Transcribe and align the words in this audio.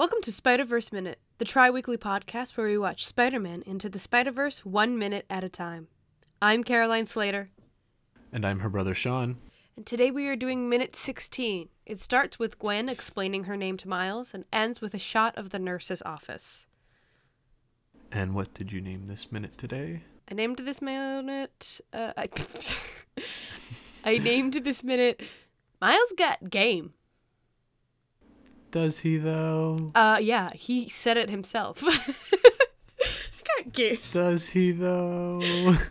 Welcome 0.00 0.22
to 0.22 0.32
Spider 0.32 0.64
Verse 0.64 0.92
Minute, 0.92 1.18
the 1.36 1.44
tri 1.44 1.68
weekly 1.68 1.98
podcast 1.98 2.56
where 2.56 2.66
we 2.66 2.78
watch 2.78 3.06
Spider 3.06 3.38
Man 3.38 3.62
into 3.66 3.90
the 3.90 3.98
Spider 3.98 4.30
Verse 4.30 4.64
one 4.64 4.98
minute 4.98 5.26
at 5.28 5.44
a 5.44 5.50
time. 5.50 5.88
I'm 6.40 6.64
Caroline 6.64 7.04
Slater, 7.04 7.50
And 8.32 8.46
I'm 8.46 8.60
her 8.60 8.70
brother 8.70 8.94
Sean. 8.94 9.36
and 9.76 9.84
today 9.84 10.10
we 10.10 10.26
are 10.28 10.36
doing 10.36 10.70
minute 10.70 10.96
16. 10.96 11.68
It 11.84 12.00
starts 12.00 12.38
with 12.38 12.58
Gwen 12.58 12.88
explaining 12.88 13.44
her 13.44 13.58
name 13.58 13.76
to 13.76 13.90
Miles 13.90 14.32
and 14.32 14.46
ends 14.50 14.80
with 14.80 14.94
a 14.94 14.98
shot 14.98 15.36
of 15.36 15.50
the 15.50 15.58
nurse's 15.58 16.00
office. 16.06 16.64
And 18.10 18.34
what 18.34 18.54
did 18.54 18.72
you 18.72 18.80
name 18.80 19.04
this 19.04 19.30
minute 19.30 19.58
today? 19.58 20.00
I 20.30 20.34
named 20.34 20.60
this 20.60 20.80
minute. 20.80 21.82
Uh, 21.92 22.14
I, 22.16 22.28
I 24.06 24.16
named 24.16 24.54
this 24.64 24.82
minute 24.82 25.20
Miles 25.78 26.14
Got 26.16 26.48
Game. 26.48 26.94
Does 28.70 29.00
he 29.00 29.16
though? 29.16 29.90
Uh, 29.94 30.18
yeah, 30.20 30.50
he 30.54 30.88
said 30.88 31.16
it 31.16 31.28
himself. 31.30 31.82
Does 34.12 34.50
he 34.50 34.72
though? 34.72 35.40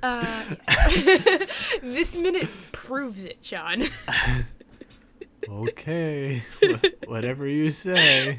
Uh, 0.01 0.43
this 1.81 2.15
minute 2.17 2.49
proves 2.71 3.23
it, 3.23 3.37
Sean. 3.41 3.87
okay. 5.49 6.41
Wh- 6.61 7.07
Whatever 7.09 7.47
you 7.47 7.71
say. 7.71 8.37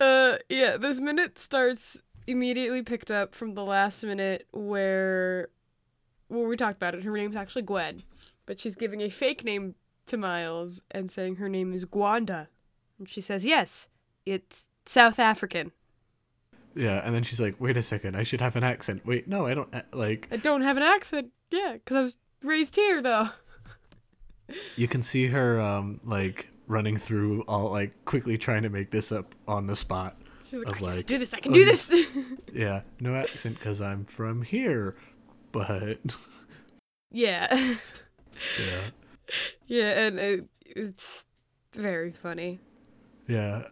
uh, 0.00 0.36
yeah, 0.48 0.76
this 0.76 1.00
minute 1.00 1.38
starts 1.38 2.02
immediately 2.26 2.82
picked 2.82 3.10
up 3.10 3.34
from 3.34 3.54
the 3.54 3.64
last 3.64 4.02
minute 4.04 4.46
where, 4.52 5.48
well, 6.28 6.44
we 6.44 6.56
talked 6.56 6.76
about 6.76 6.94
it. 6.94 7.04
Her 7.04 7.12
name's 7.16 7.36
actually 7.36 7.62
Gwen, 7.62 8.02
but 8.46 8.60
she's 8.60 8.74
giving 8.76 9.00
a 9.00 9.10
fake 9.10 9.44
name 9.44 9.74
to 10.06 10.16
Miles 10.16 10.82
and 10.90 11.10
saying 11.10 11.36
her 11.36 11.48
name 11.48 11.72
is 11.72 11.84
Gwanda, 11.84 12.48
and 12.98 13.08
she 13.08 13.20
says 13.20 13.44
yes, 13.44 13.88
it's 14.26 14.70
South 14.86 15.18
African. 15.18 15.72
Yeah, 16.74 17.00
and 17.04 17.14
then 17.14 17.22
she's 17.22 17.40
like, 17.40 17.60
"Wait 17.60 17.76
a 17.76 17.82
second, 17.82 18.16
I 18.16 18.22
should 18.24 18.40
have 18.40 18.56
an 18.56 18.64
accent." 18.64 19.06
Wait, 19.06 19.28
no, 19.28 19.46
I 19.46 19.54
don't. 19.54 19.72
uh, 19.74 19.82
Like, 19.92 20.28
I 20.30 20.36
don't 20.36 20.62
have 20.62 20.76
an 20.76 20.82
accent. 20.82 21.30
Yeah, 21.50 21.74
because 21.74 21.96
I 21.96 22.02
was 22.02 22.16
raised 22.42 22.74
here 22.74 23.00
though. 23.00 23.28
you 24.76 24.88
can 24.88 25.02
see 25.02 25.26
her, 25.28 25.60
um, 25.60 26.00
like 26.04 26.50
running 26.66 26.96
through 26.96 27.42
all 27.42 27.70
like 27.70 28.04
quickly 28.04 28.36
trying 28.38 28.62
to 28.62 28.70
make 28.70 28.90
this 28.90 29.12
up 29.12 29.34
on 29.46 29.66
the 29.66 29.76
spot. 29.76 30.16
She's 30.50 30.58
like, 30.58 30.68
Of 30.68 30.74
I 30.74 30.76
can 30.78 30.86
like, 30.96 31.06
do 31.06 31.18
this. 31.18 31.34
I 31.34 31.40
can 31.40 31.52
oh, 31.52 31.54
do 31.54 31.64
this. 31.64 31.92
Yeah, 32.52 32.82
no 33.00 33.14
accent 33.16 33.58
because 33.58 33.80
I'm 33.80 34.04
from 34.04 34.42
here, 34.42 34.94
but 35.52 35.98
yeah. 37.10 37.74
yeah, 38.60 38.80
Yeah, 39.66 40.06
and 40.06 40.18
it, 40.18 40.44
it's 40.64 41.24
very 41.74 42.12
funny. 42.12 42.60
yeah. 43.28 43.64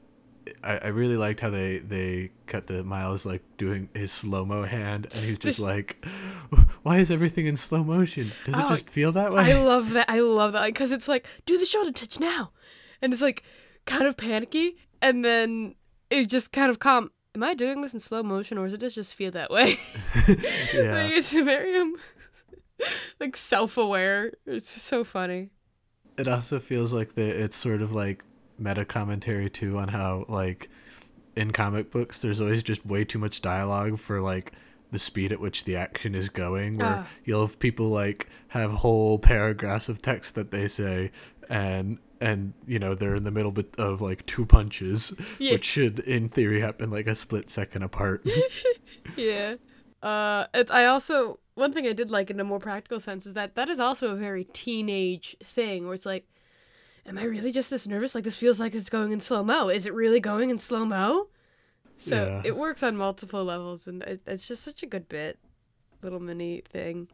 I, 0.64 0.78
I 0.78 0.86
really 0.88 1.16
liked 1.16 1.38
how 1.40 1.50
they 1.50 1.78
they 1.78 2.30
cut 2.46 2.66
the 2.66 2.82
Miles 2.82 3.24
like 3.24 3.42
doing 3.58 3.88
his 3.94 4.10
slow 4.10 4.44
mo 4.44 4.64
hand, 4.64 5.06
and 5.14 5.24
he's 5.24 5.38
just 5.38 5.58
like, 5.70 6.04
"Why 6.82 6.98
is 6.98 7.12
everything 7.12 7.46
in 7.46 7.56
slow 7.56 7.84
motion? 7.84 8.32
Does 8.44 8.58
it 8.58 8.64
Oh, 8.64 8.68
just 8.68 8.90
feel 8.90 9.12
that 9.12 9.32
way?" 9.32 9.52
I 9.52 9.62
love 9.62 9.90
that. 9.90 10.10
I 10.10 10.18
love 10.18 10.52
that 10.54 10.66
because 10.66 10.90
it's 10.90 11.06
like 11.06 11.28
do 11.46 11.58
the 11.58 11.64
shoulder 11.64 11.92
touch 11.92 12.18
now, 12.18 12.50
and 13.00 13.12
it's 13.12 13.22
like 13.22 13.44
kind 13.86 14.04
of 14.04 14.16
panicky, 14.16 14.76
and 15.00 15.24
then 15.24 15.76
it 16.10 16.24
just 16.28 16.50
kind 16.50 16.70
of 16.70 16.80
calm. 16.80 17.12
Am 17.36 17.44
I 17.44 17.54
doing 17.54 17.80
this 17.80 17.94
in 17.94 18.00
slow 18.00 18.24
motion, 18.24 18.58
or 18.58 18.64
does 18.64 18.74
it 18.74 18.80
just 18.80 18.96
just 18.96 19.14
feel 19.14 19.30
that 19.30 19.48
way? 19.50 19.78
yeah, 20.28 21.04
like 21.04 21.12
it's 21.12 21.30
very 21.30 21.76
um, 21.78 21.94
like 23.20 23.36
self 23.36 23.76
aware. 23.76 24.32
It's 24.46 24.72
just 24.74 24.86
so 24.86 25.04
funny. 25.04 25.50
it 26.18 26.28
also 26.28 26.58
feels 26.58 26.92
like 26.92 27.14
the 27.14 27.22
it's 27.26 27.56
sort 27.56 27.82
of 27.82 27.92
like 27.94 28.24
meta 28.58 28.84
commentary 28.84 29.48
too 29.50 29.78
on 29.78 29.88
how 29.88 30.24
like 30.28 30.68
in 31.36 31.50
comic 31.50 31.90
books 31.90 32.18
there's 32.18 32.40
always 32.40 32.62
just 32.62 32.84
way 32.84 33.04
too 33.04 33.18
much 33.18 33.40
dialogue 33.40 33.98
for 33.98 34.20
like 34.20 34.52
the 34.90 34.98
speed 34.98 35.32
at 35.32 35.40
which 35.40 35.64
the 35.64 35.74
action 35.74 36.14
is 36.14 36.28
going 36.28 36.76
where 36.76 36.86
Ah. 36.98 37.06
you'll 37.24 37.46
have 37.46 37.58
people 37.58 37.88
like 37.88 38.28
have 38.48 38.70
whole 38.70 39.18
paragraphs 39.18 39.88
of 39.88 40.02
text 40.02 40.34
that 40.34 40.50
they 40.50 40.68
say 40.68 41.10
and 41.48 41.98
and 42.20 42.52
you 42.66 42.78
know 42.78 42.94
they're 42.94 43.14
in 43.16 43.24
the 43.24 43.30
middle 43.30 43.50
bit 43.50 43.74
of 43.78 44.02
like 44.02 44.24
two 44.26 44.44
punches 44.44 45.14
Yeah. 45.38 45.52
which 45.52 45.64
should 45.64 46.00
in 46.00 46.28
theory 46.28 46.60
happen 46.60 46.90
like 46.90 47.06
a 47.06 47.14
split 47.14 47.48
second 47.48 47.82
apart 47.84 48.24
Yeah. 49.16 49.54
Uh, 50.02 50.46
it's, 50.52 50.70
I 50.70 50.84
also 50.86 51.38
one 51.54 51.72
thing 51.72 51.86
I 51.86 51.92
did 51.92 52.10
like 52.10 52.30
in 52.30 52.40
a 52.40 52.44
more 52.44 52.58
practical 52.58 53.00
sense 53.00 53.26
is 53.26 53.34
that 53.34 53.54
that 53.54 53.68
is 53.68 53.78
also 53.80 54.10
a 54.10 54.16
very 54.16 54.44
teenage 54.44 55.36
thing 55.44 55.84
where 55.84 55.94
it's 55.94 56.06
like, 56.06 56.26
am 57.06 57.18
I 57.18 57.24
really 57.24 57.52
just 57.52 57.70
this 57.70 57.86
nervous? 57.86 58.14
Like 58.14 58.24
this 58.24 58.36
feels 58.36 58.58
like 58.60 58.74
it's 58.74 58.88
going 58.90 59.12
in 59.12 59.20
slow 59.20 59.42
mo. 59.42 59.68
Is 59.68 59.86
it 59.86 59.94
really 59.94 60.20
going 60.20 60.50
in 60.50 60.58
slow 60.58 60.84
mo? 60.84 61.28
So 61.98 62.16
Yeah. 62.26 62.42
it 62.44 62.56
works 62.56 62.82
on 62.82 62.96
multiple 62.96 63.44
levels, 63.44 63.86
and 63.86 64.02
it's 64.26 64.48
just 64.48 64.62
such 64.64 64.82
a 64.82 64.86
good 64.86 65.08
bit, 65.08 65.38
little 66.02 66.20
mini 66.20 66.62
thing. 66.72 67.08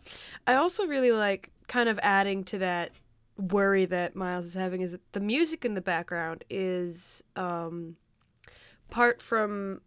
I 0.46 0.54
also 0.54 0.86
really 0.86 1.12
like 1.12 1.50
kind 1.66 1.88
of 1.88 1.98
adding 2.02 2.44
to 2.44 2.58
that 2.58 2.92
worry 3.36 3.84
that 3.86 4.16
Miles 4.16 4.46
is 4.46 4.54
having 4.54 4.80
is 4.80 4.92
that 4.92 5.12
the 5.12 5.20
music 5.20 5.64
in 5.64 5.74
the 5.74 5.80
background 5.80 6.42
is 6.50 7.22
um, 7.36 7.96
part 8.90 9.20
from 9.22 9.80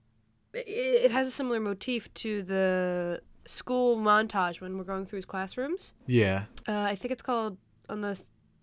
it, 0.53 0.67
it 0.67 1.11
has 1.11 1.27
a 1.27 1.31
similar 1.31 1.59
motif 1.59 2.13
to 2.15 2.43
the 2.43 3.21
school 3.45 3.97
montage 3.97 4.61
when 4.61 4.77
we're 4.77 4.83
going 4.83 5.05
through 5.05 5.17
his 5.17 5.25
classrooms. 5.25 5.93
yeah 6.05 6.45
Uh, 6.67 6.81
I 6.81 6.95
think 6.95 7.11
it's 7.11 7.23
called 7.23 7.57
on 7.89 8.01
the 8.01 8.21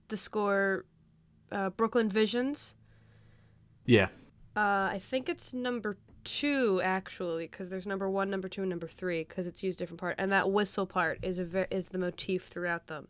the 0.09 0.17
score 0.17 0.85
uh, 1.53 1.71
Brooklyn 1.71 2.09
Visions. 2.09 2.75
yeah 3.85 4.09
Uh, 4.57 4.89
I 4.93 5.01
think 5.03 5.29
it's 5.29 5.53
number 5.53 5.97
two 6.25 6.81
actually, 6.83 7.47
because 7.47 7.71
there's 7.71 7.87
number 7.87 8.09
one, 8.11 8.29
number 8.31 8.49
two, 8.49 8.63
and 8.63 8.71
number 8.71 8.89
three, 8.89 9.25
because 9.25 9.47
it's 9.47 9.63
used 9.63 9.79
different 9.79 10.01
part, 10.01 10.15
and 10.19 10.31
that 10.33 10.51
whistle 10.51 10.87
part 10.87 11.19
is 11.23 11.39
a 11.39 11.45
ver- 11.45 11.67
is 11.71 11.89
the 11.89 11.99
motif 11.99 12.47
throughout 12.49 12.87
them. 12.89 13.09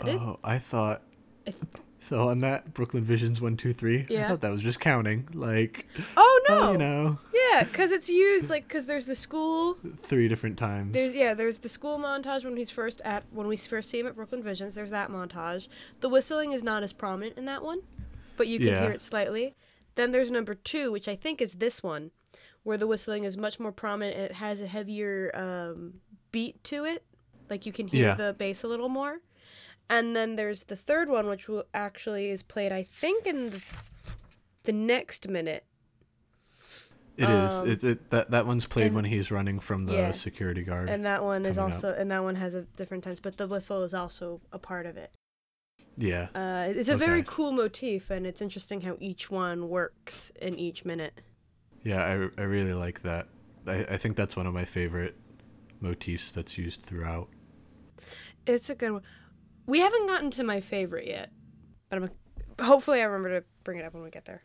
I 0.00 0.04
did- 0.04 0.16
oh 0.16 0.38
i 0.42 0.58
thought 0.58 1.02
I- 1.46 1.54
so 1.98 2.28
on 2.28 2.40
that 2.40 2.72
brooklyn 2.72 3.04
visions 3.04 3.38
one 3.42 3.58
two 3.58 3.74
three 3.74 4.06
i 4.10 4.28
thought 4.28 4.40
that 4.40 4.50
was 4.50 4.62
just 4.62 4.80
counting 4.80 5.28
like 5.34 5.86
Oh 6.16 6.40
no! 6.48 6.60
oh, 6.68 6.72
you 6.72 6.78
know 6.78 7.18
Yeah, 7.50 7.64
because 7.64 7.90
it's 7.90 8.08
used 8.08 8.48
like 8.48 8.66
because 8.68 8.86
there's 8.86 9.06
the 9.06 9.16
school. 9.16 9.76
three 9.96 10.28
different 10.28 10.56
times. 10.58 10.92
There's 10.92 11.14
yeah, 11.14 11.34
there's 11.34 11.58
the 11.58 11.68
school 11.68 11.98
montage 11.98 12.44
when 12.44 12.56
he's 12.56 12.70
first 12.70 13.00
at 13.04 13.24
when 13.30 13.46
we 13.46 13.56
first 13.56 13.90
see 13.90 13.98
him 14.00 14.06
at 14.06 14.14
Brooklyn 14.14 14.42
Visions. 14.42 14.74
There's 14.74 14.90
that 14.90 15.10
montage. 15.10 15.68
The 16.00 16.08
whistling 16.08 16.52
is 16.52 16.62
not 16.62 16.82
as 16.82 16.92
prominent 16.92 17.36
in 17.38 17.44
that 17.46 17.62
one, 17.62 17.80
but 18.36 18.46
you 18.48 18.58
can 18.58 18.68
Yeah. 18.68 18.80
hear 18.82 18.90
it 18.92 19.00
slightly. 19.02 19.54
Then 19.96 20.12
there's 20.12 20.30
number 20.30 20.54
two, 20.54 20.92
which 20.92 21.08
I 21.08 21.16
think 21.16 21.40
is 21.42 21.54
this 21.54 21.82
one, 21.82 22.12
where 22.62 22.78
the 22.78 22.86
whistling 22.86 23.24
is 23.24 23.36
much 23.36 23.58
more 23.58 23.72
prominent 23.72 24.16
and 24.16 24.24
it 24.26 24.32
has 24.34 24.60
a 24.62 24.66
heavier 24.66 25.30
um, 25.34 26.00
beat 26.30 26.62
to 26.64 26.84
it. 26.84 27.04
Like 27.48 27.66
you 27.66 27.72
can 27.72 27.88
hear 27.88 28.08
Yeah. 28.08 28.14
the 28.14 28.32
bass 28.32 28.62
a 28.62 28.68
little 28.68 28.88
more. 28.88 29.20
And 29.88 30.14
then 30.14 30.36
there's 30.36 30.62
the 30.64 30.76
third 30.76 31.08
one, 31.08 31.26
which 31.26 31.48
will 31.48 31.64
actually 31.74 32.30
is 32.30 32.44
played, 32.44 32.70
I 32.70 32.84
think, 32.84 33.26
in 33.26 33.50
the, 33.50 33.62
the 34.62 34.72
next 34.72 35.26
minute. 35.28 35.64
It 37.20 37.28
is. 37.30 37.52
um, 37.54 37.68
It's 37.70 37.84
it 37.84 38.10
that 38.10 38.30
that 38.30 38.46
one's 38.46 38.66
played 38.66 38.86
and- 38.86 38.94
when 38.96 39.04
he's 39.04 39.30
running 39.30 39.60
from 39.60 39.82
the 39.82 39.92
Yeah. 39.94 40.10
security 40.12 40.62
guard. 40.62 40.88
And 40.88 41.04
that 41.04 41.22
one 41.22 41.44
is 41.46 41.56
coming 41.56 41.72
up. 41.72 41.76
also, 41.76 41.94
and 41.94 42.10
that 42.10 42.22
one 42.22 42.36
has 42.36 42.54
a 42.54 42.62
different 42.62 43.04
tense, 43.04 43.20
but 43.20 43.36
the 43.36 43.46
whistle 43.46 43.82
is 43.82 43.92
also 43.94 44.40
a 44.52 44.58
part 44.58 44.86
of 44.86 44.96
it. 44.96 45.12
yeah. 45.96 46.28
Uh, 46.34 46.72
it's 46.74 46.88
a 46.88 46.96
very 46.96 47.22
cool 47.22 47.52
motif, 47.52 48.10
and 48.10 48.26
it's 48.26 48.40
interesting 48.40 48.80
how 48.82 48.96
each 49.00 49.30
one 49.30 49.68
works 49.68 50.30
in 50.40 50.58
each 50.58 50.84
minute. 50.84 51.20
Yeah, 51.82 52.02
I, 52.04 52.12
I 52.40 52.44
really 52.44 52.72
like 52.74 53.02
that. 53.02 53.28
I, 53.66 53.84
I 53.84 53.96
think 53.98 54.16
that's 54.16 54.36
one 54.36 54.46
of 54.46 54.54
my 54.54 54.64
favorite 54.64 55.16
motifs 55.80 56.32
that's 56.32 56.56
used 56.58 56.82
throughout. 56.82 57.28
It's 58.46 58.70
a 58.70 58.74
good 58.74 58.92
one. 58.92 59.02
We 59.66 59.80
haven't 59.80 60.06
gotten 60.06 60.30
to 60.32 60.42
my 60.44 60.60
favorite 60.60 61.06
yet, 61.06 61.30
but 61.90 62.02
I'm 62.02 62.10
hopefully 62.64 63.00
I 63.00 63.04
remember 63.04 63.40
to 63.40 63.46
bring 63.64 63.78
it 63.78 63.84
up 63.84 63.92
when 63.94 64.02
we 64.02 64.10
get 64.10 64.24
there. 64.24 64.42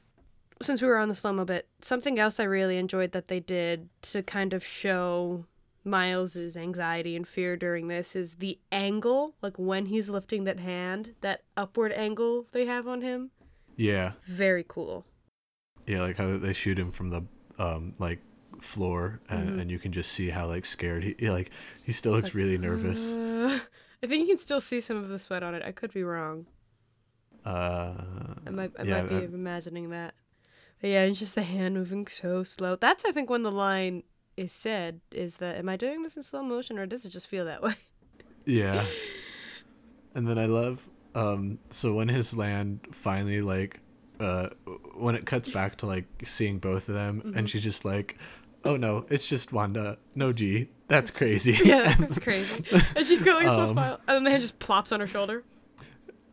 Since 0.62 0.82
we 0.82 0.88
were 0.88 0.98
on 0.98 1.10
the 1.10 1.16
slow 1.16 1.34
mo 1.34 1.46
bit, 1.46 1.68
something 1.82 2.18
else 2.18 2.40
I 2.40 2.44
really 2.46 2.78
enjoyed 2.78 3.12
that 3.12 3.28
they 3.28 3.40
did 3.40 3.90
to 4.04 4.24
kind 4.24 4.54
of 4.54 4.66
show 4.66 5.46
Miles's 5.84 6.56
anxiety 6.56 7.16
and 7.16 7.28
fear 7.28 7.58
during 7.58 7.88
this 7.90 8.16
is 8.16 8.36
the 8.36 8.58
angle, 8.72 9.36
like 9.42 9.58
when 9.58 9.88
he's 9.88 10.10
lifting 10.10 10.46
that 10.46 10.60
hand, 10.60 11.14
that 11.22 11.44
upward 11.58 11.92
angle 11.92 12.48
they 12.54 12.66
have 12.66 12.88
on 12.88 13.02
him. 13.02 13.32
Yeah. 13.76 14.14
Very 14.24 14.66
cool. 14.68 15.06
Yeah, 15.86 16.02
like 16.02 16.18
how 16.18 16.38
they 16.38 16.54
shoot 16.54 16.80
him 16.80 16.92
from 16.92 17.10
the 17.10 17.24
um 17.60 17.94
like 18.00 18.20
floor 18.62 19.20
and, 19.30 19.50
Mhm. 19.50 19.62
and 19.62 19.70
you 19.72 19.78
can 19.78 19.92
just 19.92 20.12
see 20.14 20.30
how 20.30 20.48
like 20.48 20.66
scared 20.66 21.04
he 21.04 21.30
like 21.30 21.52
he 21.84 21.92
still 21.92 22.14
looks 22.14 22.30
Like, 22.30 22.34
really 22.36 22.58
nervous. 22.58 23.16
uh, 23.16 23.60
I 24.04 24.08
think 24.08 24.22
you 24.28 24.36
can 24.36 24.38
still 24.44 24.62
see 24.62 24.80
some 24.80 24.98
of 24.98 25.10
the 25.10 25.20
sweat 25.20 25.44
on 25.44 25.54
it. 25.54 25.62
I 25.64 25.72
could 25.74 25.94
be 25.94 26.04
wrong. 26.04 26.48
Uh 27.44 27.94
I 28.48 28.50
might, 28.50 28.72
I 28.80 28.84
yeah, 28.84 29.02
might 29.02 29.10
be 29.10 29.16
uh, 29.18 29.20
imagining 29.22 29.90
that. 29.92 30.16
Yeah, 30.86 31.04
it's 31.04 31.20
just 31.20 31.36
the 31.36 31.44
hand 31.44 31.74
moving 31.76 32.08
so 32.08 32.44
slow. 32.44 32.76
That's 32.76 33.04
I 33.06 33.12
think 33.12 33.30
when 33.30 33.44
the 33.44 33.52
line 33.52 34.04
is 34.38 34.52
said 34.52 35.00
is 35.12 35.36
that 35.38 35.58
am 35.58 35.70
I 35.70 35.78
doing 35.78 36.04
this 36.04 36.16
in 36.18 36.24
slow 36.24 36.44
motion 36.44 36.78
or 36.78 36.86
does 36.86 37.06
it 37.06 37.10
just 37.10 37.28
feel 37.28 37.46
that 37.46 37.62
way? 37.64 37.76
Yeah. 38.46 38.86
And 40.14 40.26
then 40.28 40.38
I 40.38 40.46
love 40.46 40.90
Um, 41.14 41.60
so 41.70 41.94
when 41.94 42.08
his 42.08 42.34
land 42.36 42.80
finally 42.92 43.42
like, 43.42 43.80
uh, 44.20 44.48
when 44.96 45.16
it 45.16 45.26
cuts 45.26 45.50
back 45.50 45.76
to 45.78 45.86
like 45.86 46.06
seeing 46.24 46.58
both 46.60 46.88
of 46.90 46.96
them, 46.96 47.22
Mm-hmm. 47.22 47.38
and 47.38 47.50
she's 47.50 47.64
just 47.64 47.84
like, 47.84 48.18
"Oh 48.64 48.78
no, 48.78 49.06
it's 49.10 49.28
just 49.28 49.52
Wanda. 49.52 49.98
No 50.16 50.32
G. 50.32 50.70
That's 50.88 51.12
crazy." 51.12 51.52
Yeah, 51.66 51.94
that's 52.00 52.20
crazy. 52.28 52.64
And 52.96 53.06
she's 53.06 53.22
got 53.22 53.36
like 53.36 53.48
a 53.48 53.52
small 53.52 53.62
Um, 53.68 53.74
smile, 53.74 54.00
and 54.08 54.16
then 54.16 54.24
the 54.24 54.30
hand 54.32 54.42
just 54.42 54.60
plops 54.60 54.92
on 54.94 55.00
her 55.02 55.08
shoulder. 55.08 55.44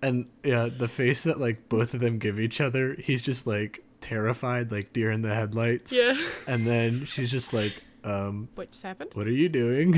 and 0.02 0.26
yeah, 0.44 0.68
the 0.68 0.86
face 0.88 1.24
that 1.24 1.40
like 1.40 1.68
both 1.68 1.94
of 1.94 2.00
them 2.00 2.18
give 2.20 2.38
each 2.38 2.60
other, 2.60 2.94
he's 3.00 3.22
just 3.22 3.46
like 3.48 3.82
terrified, 4.02 4.70
like 4.70 4.92
deer 4.92 5.10
in 5.10 5.22
the 5.22 5.34
headlights. 5.34 5.92
Yeah. 5.92 6.16
And 6.46 6.66
then 6.66 7.04
she's 7.06 7.30
just 7.30 7.52
like, 7.52 7.74
um, 8.04 8.48
What 8.56 8.70
just 8.72 8.82
happened? 8.82 9.10
what 9.14 9.26
are 9.26 9.30
you 9.32 9.48
doing? 9.48 9.94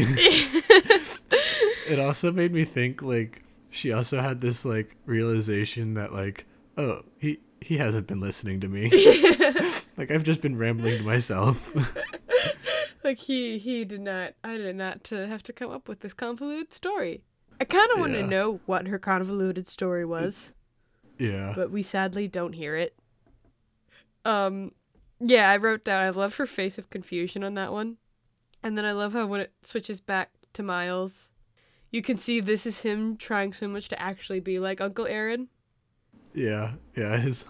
it 1.87 1.99
also 1.99 2.33
made 2.33 2.53
me 2.53 2.65
think 2.65 3.03
like 3.03 3.43
she 3.71 3.93
also 3.93 4.21
had 4.21 4.41
this 4.41 4.65
like 4.65 4.97
realization 5.07 5.95
that 5.95 6.13
like, 6.13 6.47
oh, 6.77 7.03
he 7.19 7.41
he 7.61 7.79
hasn't 7.79 8.07
been 8.07 8.21
listening 8.21 8.61
to 8.61 8.69
me. 8.69 8.91
like 9.97 10.11
I've 10.11 10.25
just 10.25 10.41
been 10.41 10.57
rambling 10.57 10.99
to 10.99 11.05
myself. 11.05 11.75
Like 13.03 13.19
he 13.19 13.59
he 13.59 13.85
did 13.85 14.01
not. 14.01 14.35
I 14.43 14.57
did 14.57 14.77
not 14.77 15.05
to 15.05 15.27
have 15.27 15.43
to 15.45 15.53
come 15.53 15.71
up 15.71 15.89
with 15.89 16.01
this 16.01 16.15
convoluted 16.15 16.73
story. 16.73 17.23
I 17.61 17.65
kind 17.65 17.91
of 17.93 18.01
want 18.01 18.13
to 18.15 18.21
Yeah. 18.21 18.27
know 18.27 18.61
what 18.67 18.87
her 18.89 18.99
convoluted 18.99 19.69
story 19.69 20.05
was, 20.05 20.53
yeah. 21.19 21.53
but 21.55 21.71
we 21.71 21.83
sadly 21.83 22.27
don't 22.29 22.55
hear 22.55 22.77
it. 22.77 22.95
Um, 24.25 24.73
yeah, 25.21 25.51
I 25.51 25.57
wrote 25.57 25.85
down. 25.85 26.03
I 26.03 26.11
love 26.11 26.37
her 26.37 26.47
face 26.47 26.79
of 26.79 26.91
confusion 26.91 27.45
on 27.45 27.55
that 27.55 27.73
one, 27.73 27.97
and 28.63 28.77
then 28.77 28.85
I 28.85 28.93
love 28.93 29.13
how 29.13 29.27
when 29.27 29.41
it 29.41 29.53
switches 29.63 30.01
back 30.01 30.31
to 30.55 30.63
Miles, 30.63 31.31
you 31.91 32.03
can 32.03 32.17
see 32.19 32.41
this 32.41 32.67
is 32.67 32.81
him 32.83 33.17
trying 33.17 33.53
so 33.53 33.69
much 33.69 33.89
to 33.89 34.01
actually 34.01 34.41
be 34.41 34.59
like 34.59 34.81
Uncle 34.81 35.07
Aaron. 35.07 35.49
Yeah. 36.35 36.73
Yeah, 36.97 37.17
his 37.19 37.45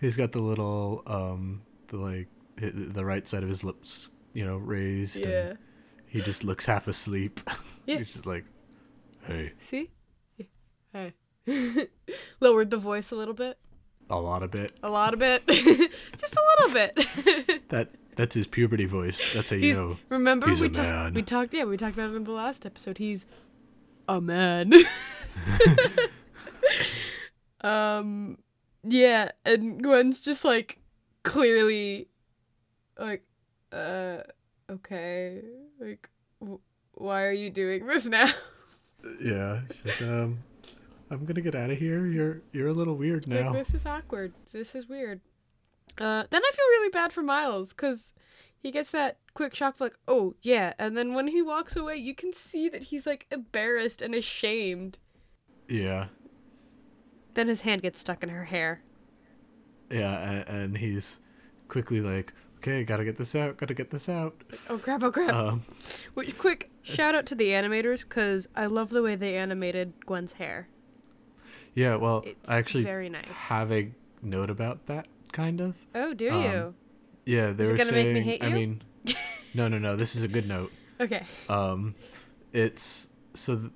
he's 0.00 0.16
got 0.16 0.32
the 0.32 0.38
little 0.40 1.02
um 1.06 1.62
the 1.88 1.96
like 1.96 2.28
the 2.56 3.04
right 3.04 3.26
side 3.26 3.42
of 3.42 3.48
his 3.48 3.64
lips, 3.64 4.10
you 4.32 4.44
know, 4.44 4.56
raised 4.58 5.16
Yeah. 5.16 5.26
and 5.50 5.58
he 6.06 6.20
just 6.20 6.44
looks 6.44 6.66
half 6.66 6.86
asleep. 6.88 7.40
Yeah. 7.86 7.98
he's 7.98 8.12
just 8.14 8.24
like, 8.26 8.44
"Hey, 9.26 9.52
See? 9.68 9.90
Hey. 10.92 11.12
Lowered 12.40 12.70
the 12.70 12.78
voice 12.78 13.10
a 13.10 13.16
little 13.16 13.34
bit. 13.34 13.58
A 14.10 14.20
lot 14.20 14.42
of 14.42 14.54
it." 14.54 14.72
A 14.82 14.90
lot 14.90 15.14
of 15.14 15.22
it. 15.22 15.46
Just 16.18 16.34
a 16.34 16.42
little 16.58 16.74
bit. 16.74 17.62
That 17.70 17.88
that's 18.16 18.34
his 18.36 18.46
puberty 18.46 18.84
voice. 18.84 19.20
That's 19.34 19.50
how 19.50 19.56
you 19.56 19.62
He's 19.62 19.76
know. 19.76 19.96
remember 20.08 20.48
he's 20.48 20.60
we 20.60 20.68
talked 20.68 21.14
we 21.14 21.22
talked 21.22 21.52
yeah, 21.52 21.64
we 21.64 21.76
talked 21.76 21.94
about 21.94 22.10
it 22.10 22.14
in 22.16 22.22
the 22.24 22.30
last 22.30 22.64
episode. 22.64 22.98
He's 22.98 23.26
a 24.08 24.20
man. 24.20 24.72
um 27.62 28.38
yeah, 28.86 29.30
and 29.44 29.82
Gwen's 29.82 30.20
just 30.20 30.44
like 30.44 30.78
clearly 31.22 32.08
like 32.98 33.24
uh 33.72 34.18
okay, 34.70 35.42
like 35.80 36.08
w- 36.40 36.60
why 36.92 37.24
are 37.24 37.32
you 37.32 37.50
doing 37.50 37.86
this 37.86 38.06
now? 38.06 38.30
Yeah. 39.20 39.60
She's 39.70 39.84
like, 39.86 40.02
um, 40.02 40.38
I'm 41.14 41.24
gonna 41.24 41.40
get 41.40 41.54
out 41.54 41.70
of 41.70 41.78
here. 41.78 42.06
You're 42.06 42.42
you're 42.52 42.68
a 42.68 42.72
little 42.72 42.96
weird 42.96 43.26
now. 43.26 43.52
Like 43.52 43.66
this 43.66 43.74
is 43.74 43.86
awkward. 43.86 44.32
This 44.52 44.74
is 44.74 44.88
weird. 44.88 45.20
Uh, 45.96 46.24
then 46.28 46.42
I 46.44 46.50
feel 46.52 46.66
really 46.66 46.90
bad 46.90 47.12
for 47.12 47.22
Miles 47.22 47.68
because 47.70 48.12
he 48.58 48.70
gets 48.70 48.90
that 48.90 49.18
quick 49.34 49.54
shock 49.54 49.74
of 49.74 49.80
like, 49.80 49.96
oh 50.08 50.34
yeah, 50.42 50.72
and 50.78 50.96
then 50.96 51.14
when 51.14 51.28
he 51.28 51.40
walks 51.40 51.76
away, 51.76 51.96
you 51.96 52.14
can 52.14 52.32
see 52.32 52.68
that 52.68 52.84
he's 52.84 53.06
like 53.06 53.26
embarrassed 53.30 54.02
and 54.02 54.14
ashamed. 54.14 54.98
Yeah. 55.68 56.06
Then 57.34 57.48
his 57.48 57.62
hand 57.62 57.82
gets 57.82 58.00
stuck 58.00 58.22
in 58.22 58.28
her 58.28 58.44
hair. 58.44 58.82
Yeah, 59.90 60.18
and, 60.18 60.48
and 60.48 60.78
he's 60.78 61.20
quickly 61.68 62.00
like, 62.00 62.32
okay, 62.58 62.84
gotta 62.84 63.04
get 63.04 63.16
this 63.16 63.34
out. 63.34 63.56
Gotta 63.56 63.74
get 63.74 63.90
this 63.90 64.08
out. 64.08 64.34
Oh 64.68 64.78
crap! 64.78 65.02
Oh 65.02 65.12
crap! 65.12 65.34
Um, 65.34 65.62
Which 66.14 66.36
quick 66.38 66.70
shout 66.82 67.14
out 67.14 67.26
to 67.26 67.34
the 67.34 67.50
animators 67.50 68.00
because 68.02 68.48
I 68.56 68.66
love 68.66 68.90
the 68.90 69.02
way 69.02 69.14
they 69.14 69.36
animated 69.36 69.92
Gwen's 70.06 70.34
hair. 70.34 70.68
Yeah. 71.74 71.96
Well, 71.96 72.22
It's 72.26 72.48
I 72.48 72.56
actually 72.56 72.84
very 72.84 73.08
nice. 73.08 73.26
have 73.26 73.72
a 73.72 73.90
note 74.22 74.50
about 74.50 74.86
that 74.86 75.06
kind 75.32 75.60
of. 75.60 75.84
Oh, 75.94 76.14
do 76.14 76.30
um, 76.30 76.42
you? 76.42 76.74
Yeah, 77.26 77.52
they 77.52 77.64
Is 77.64 77.70
were 77.70 77.76
gonna 77.76 77.92
make 77.92 78.06
saying. 78.06 78.14
me 78.14 78.20
hate 78.20 78.44
I 78.44 78.48
mean, 78.50 78.82
no, 79.54 79.68
no, 79.68 79.78
no. 79.78 79.96
This 79.96 80.16
is 80.16 80.22
a 80.22 80.28
good 80.28 80.46
note. 80.48 80.72
Okay. 81.00 81.24
Um, 81.48 81.94
it's 82.52 83.10
so 83.34 83.56
th- 83.56 83.72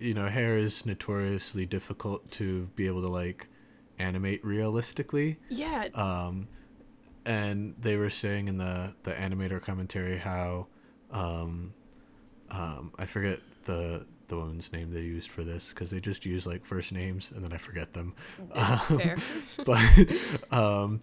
you 0.00 0.14
know, 0.14 0.28
hair 0.28 0.56
is 0.58 0.86
notoriously 0.86 1.66
difficult 1.66 2.30
to 2.32 2.66
be 2.76 2.86
able 2.86 3.02
to 3.02 3.08
like 3.08 3.46
animate 3.98 4.44
realistically. 4.44 5.38
Yeah. 5.48 5.88
Um, 5.94 6.48
and 7.24 7.74
they 7.80 7.96
were 7.96 8.10
saying 8.10 8.48
in 8.48 8.58
the 8.58 8.94
the 9.02 9.12
animator 9.12 9.60
commentary 9.60 10.18
how, 10.18 10.66
um, 11.10 11.72
um, 12.50 12.92
I 12.98 13.06
forget 13.06 13.40
the 13.64 14.06
the 14.28 14.36
woman's 14.36 14.72
name 14.72 14.92
they 14.92 15.00
used 15.00 15.30
for 15.30 15.42
this 15.42 15.70
because 15.70 15.90
they 15.90 16.00
just 16.00 16.24
use 16.26 16.46
like 16.46 16.64
first 16.64 16.92
names 16.92 17.30
and 17.34 17.42
then 17.44 17.52
I 17.52 17.56
forget 17.56 17.92
them. 17.92 18.14
Um, 18.52 19.00
but 19.64 19.80
um, 20.50 21.00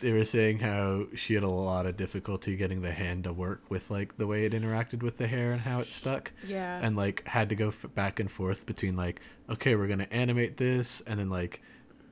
they 0.00 0.12
were 0.12 0.24
saying 0.24 0.58
how 0.60 1.06
she 1.14 1.34
had 1.34 1.42
a 1.42 1.48
lot 1.48 1.86
of 1.86 1.96
difficulty 1.96 2.56
getting 2.56 2.80
the 2.82 2.92
hand 2.92 3.24
to 3.24 3.32
work 3.32 3.62
with 3.68 3.90
like 3.90 4.16
the 4.16 4.26
way 4.26 4.44
it 4.44 4.52
interacted 4.52 5.02
with 5.02 5.16
the 5.16 5.26
hair 5.26 5.52
and 5.52 5.60
how 5.60 5.80
it 5.80 5.92
stuck 5.92 6.32
Yeah. 6.46 6.78
and 6.82 6.96
like 6.96 7.26
had 7.26 7.48
to 7.50 7.54
go 7.54 7.68
f- 7.68 7.86
back 7.94 8.20
and 8.20 8.30
forth 8.30 8.66
between 8.66 8.96
like 8.96 9.20
okay 9.50 9.74
we're 9.76 9.88
gonna 9.88 10.08
animate 10.10 10.56
this 10.56 11.00
and 11.06 11.18
then 11.20 11.30
like 11.30 11.62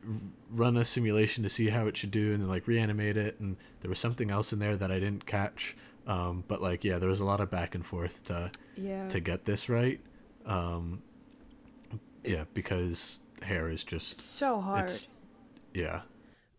r- 0.07 0.15
run 0.51 0.77
a 0.77 0.85
simulation 0.85 1.43
to 1.43 1.49
see 1.49 1.69
how 1.69 1.87
it 1.87 1.97
should 1.97 2.11
do 2.11 2.33
and 2.33 2.43
then 2.43 2.49
like 2.49 2.67
reanimate 2.67 3.17
it 3.17 3.39
and 3.41 3.57
there 3.81 3.89
was 3.89 3.99
something 3.99 4.31
else 4.31 4.53
in 4.53 4.59
there 4.59 4.77
that 4.77 4.91
i 4.91 4.99
didn't 4.99 5.27
catch 5.27 5.77
um, 6.07 6.45
but 6.47 6.63
like 6.63 6.85
yeah 6.85 6.99
there 6.99 7.09
was 7.09 7.21
a 7.21 7.25
lot 7.25 7.41
of 7.41 7.51
back 7.51 7.75
and 7.75 7.85
forth 7.85 8.25
to 8.25 8.51
yeah. 8.77 9.09
to 9.09 9.19
get 9.21 9.45
this 9.45 9.69
right 9.69 10.01
um, 10.47 11.03
yeah 12.25 12.45
because 12.55 13.21
hair 13.43 13.69
is 13.71 13.85
just 13.85 14.21
so 14.21 14.61
hard. 14.61 14.91
yeah 15.75 16.01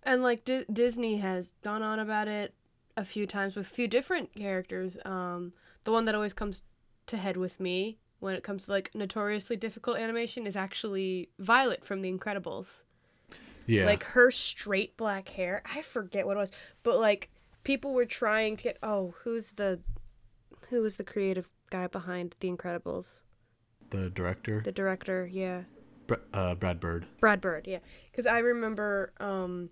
And 0.04 0.22
like 0.24 0.45
Di- 0.45 0.66
Disney 0.72 1.18
has 1.18 1.51
gone 1.63 1.81
on 1.81 2.00
about 2.00 2.28
it 2.28 2.54
a 2.95 3.04
few 3.06 3.25
times 3.28 3.56
with 3.56 3.68
a 3.68 3.69
few 3.69 3.88
different 3.88 4.34
characters. 4.36 4.97
Um, 5.06 5.54
the 5.83 5.92
one 5.92 6.06
that 6.06 6.16
always 6.16 6.33
comes 6.33 6.64
to 7.07 7.18
head 7.18 7.38
with 7.38 7.59
me 7.59 7.97
when 8.19 8.35
it 8.35 8.44
comes 8.44 8.66
to 8.66 8.71
like 8.71 8.92
notoriously 8.95 9.56
difficult 9.56 9.97
animation 9.97 10.47
is 10.47 10.56
actually 10.56 11.30
Violet 11.40 11.85
from 11.85 12.02
The 12.02 12.11
Incredibles. 12.11 12.83
yeah 13.66 13.85
Like 13.85 14.04
her 14.04 14.31
straight 14.31 14.97
black 14.97 15.30
hair, 15.30 15.61
I 15.66 15.81
forget 15.81 16.26
what 16.26 16.38
it 16.38 16.40
was, 16.40 16.52
but 16.83 17.00
like 17.00 17.30
people 17.64 17.94
were 17.94 18.06
trying 18.06 18.56
to 18.57 18.64
get. 18.64 18.78
Oh, 18.81 19.14
who's 19.23 19.52
the, 19.52 19.80
who 20.69 20.81
was 20.81 20.95
the 20.95 21.04
creative 21.04 21.50
guy 21.69 21.88
behind 21.88 22.35
The 22.40 22.50
Incredibles? 22.50 23.21
The 23.89 24.09
director 24.09 24.61
The 24.63 24.71
director, 24.71 25.27
yeah. 25.31 25.63
Br- 26.07 26.15
uh, 26.33 26.56
brad 26.56 26.79
bird 26.79 27.06
Brad 27.19 27.41
Bird, 27.41 27.67
yeah. 27.67 27.79
Because 28.11 28.25
I 28.25 28.39
remember 28.39 29.13
um, 29.19 29.69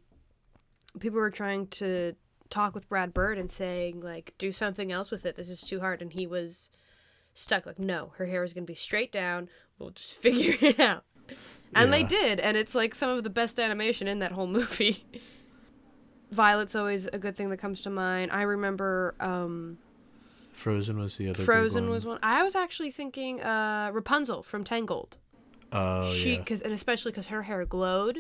people 1.00 1.20
were 1.20 1.32
trying 1.32 1.68
to 1.68 2.16
talk 2.50 2.76
with 2.76 2.88
Brad 2.90 3.14
Bird 3.14 3.38
and 3.38 3.52
saying 3.52 4.02
like, 4.02 4.34
do 4.38 4.52
something 4.52 4.92
else 4.92 5.12
with 5.12 5.26
it. 5.26 5.36
This 5.36 5.50
is 5.50 5.62
too 5.62 5.80
hard, 5.80 6.02
and 6.02 6.14
he 6.14 6.28
was 6.28 6.70
stuck. 7.34 7.66
Like, 7.66 7.80
no, 7.80 8.14
her 8.18 8.26
hair 8.26 8.44
is 8.44 8.54
gonna 8.54 8.66
be 8.66 8.76
straight 8.76 9.12
down. 9.12 9.50
We'll 9.80 9.92
just 9.92 10.14
figure 10.22 10.56
it 10.62 10.80
out. 10.80 11.04
And 11.74 11.92
they 11.92 12.04
did, 12.04 12.40
and 12.40 12.56
it's 12.56 12.74
like 12.76 12.96
some 12.96 13.10
of 13.10 13.24
the 13.24 13.30
best 13.30 13.60
animation 13.60 14.08
in 14.08 14.20
that 14.20 14.32
whole 14.32 14.48
movie. 14.48 15.06
Violet's 16.32 16.76
always 16.76 17.08
a 17.08 17.18
good 17.18 17.36
thing 17.36 17.50
that 17.50 17.58
comes 17.58 17.82
to 17.82 17.90
mind. 17.90 18.32
I 18.32 18.42
remember 18.44 19.16
um, 19.20 19.78
frozen 20.56 20.98
was 20.98 21.18
the 21.18 21.30
other 21.30 21.44
Frozen 21.44 21.84
one. 21.86 21.92
was 21.92 22.06
one. 22.06 22.20
I 22.24 22.42
was 22.44 22.56
actually 22.56 22.92
thinking 22.92 23.42
uh, 23.42 23.92
Rapunzel 23.94 24.42
from 24.44 24.64
Tangled. 24.64 25.18
oh 25.72 26.14
she 26.14 26.36
yeah 26.36 26.44
cause 26.44 26.62
and 26.62 26.74
especially 26.74 27.12
because 27.12 27.28
her 27.28 27.44
hair 27.44 27.66
glowed 27.66 28.20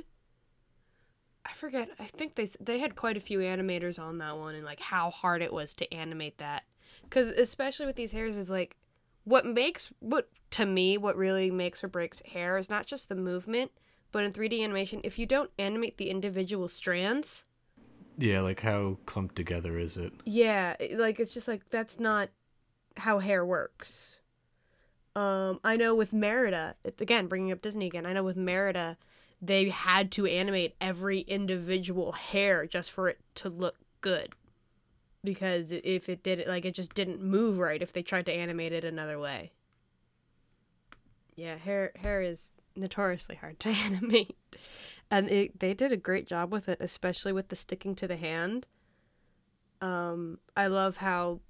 i 1.46 1.54
forget 1.54 1.89
i 2.00 2.06
think 2.06 2.36
they 2.36 2.50
they 2.60 2.80
had 2.80 2.96
quite 2.96 3.15
a 3.15 3.20
few 3.20 3.39
animators 3.39 3.98
on 4.00 4.18
that 4.18 4.36
one 4.36 4.56
and 4.56 4.65
like 4.65 4.80
how 4.82 5.10
hard 5.12 5.42
it 5.42 5.54
was 5.54 5.74
to 5.75 5.86
animate 5.94 6.38
that 6.39 6.63
because 7.04 7.30
especially 7.30 7.86
with 7.86 7.96
these 7.96 8.12
hairs 8.12 8.36
is 8.38 8.50
like 8.50 8.75
what 9.24 9.46
makes 9.46 9.89
what 10.00 10.27
to 10.50 10.65
me 10.65 10.98
what 10.98 11.15
really 11.15 11.50
makes 11.51 11.84
or 11.84 11.88
breaks 11.88 12.22
hair 12.34 12.58
is 12.58 12.70
not 12.70 12.86
just 12.88 13.08
the 13.10 13.15
movement 13.15 13.72
but 14.12 14.24
in 14.24 14.34
3d 14.34 14.62
animation 14.63 15.00
if 15.04 15.18
you 15.20 15.25
don't 15.27 15.51
animate 15.60 15.98
the 15.98 16.10
individual 16.10 16.68
strands 16.68 17.44
yeah 18.17 18.41
like 18.41 18.62
how 18.62 18.98
clumped 19.05 19.36
together 19.36 19.77
is 19.77 19.98
it 19.98 20.13
yeah, 20.25 20.75
like 20.95 21.19
it's 21.19 21.34
just 21.34 21.48
like 21.48 21.69
that's 21.69 22.00
not 22.00 22.29
how 22.98 23.19
hair 23.19 23.45
works. 23.45 24.19
Um, 25.15 25.60
I 25.63 25.77
know 25.77 25.95
with 25.95 26.12
Merida, 26.12 26.75
again 27.00 27.27
bringing 27.27 27.51
up 27.51 27.62
Disney 27.62 27.88
again. 27.88 28.05
I 28.05 28.13
know 28.13 28.24
with 28.24 28.38
Merida, 28.38 28.98
they 29.41 29.69
had 29.69 30.12
to 30.13 30.25
animate 30.25 30.75
every 30.81 31.19
individual 31.22 32.13
hair 32.13 32.65
just 32.65 32.91
for 32.91 33.07
it 33.07 33.19
to 33.36 33.50
look 33.50 33.77
good, 34.01 34.34
because 35.24 35.72
if 35.72 36.10
it 36.10 36.24
did 36.24 36.45
like 36.48 36.65
it 36.65 36.74
just 36.75 36.93
didn't 36.93 37.22
move 37.22 37.57
right 37.57 37.81
if 37.81 37.93
they 37.93 38.01
tried 38.01 38.25
to 38.25 38.34
animate 38.34 38.74
it 38.74 38.84
another 38.84 39.19
way. 39.19 39.51
Yeah, 41.36 41.57
hair 41.57 41.91
hair 41.98 42.22
is 42.22 42.51
notoriously 42.75 43.36
hard 43.36 43.60
to 43.62 43.69
animate. 43.86 44.36
And 45.12 45.29
it, 45.29 45.59
they 45.59 45.74
did 45.74 45.91
a 45.91 45.97
great 45.97 46.27
job 46.27 46.51
with 46.51 46.67
it, 46.67 46.77
especially 46.81 47.31
with 47.31 47.50
the 47.50 47.55
sticking 47.55 47.95
to 47.95 48.07
the 48.07 48.17
hand. 48.17 48.67
Um, 49.81 50.39
I 50.55 50.67
love 50.67 50.97
how 50.97 51.41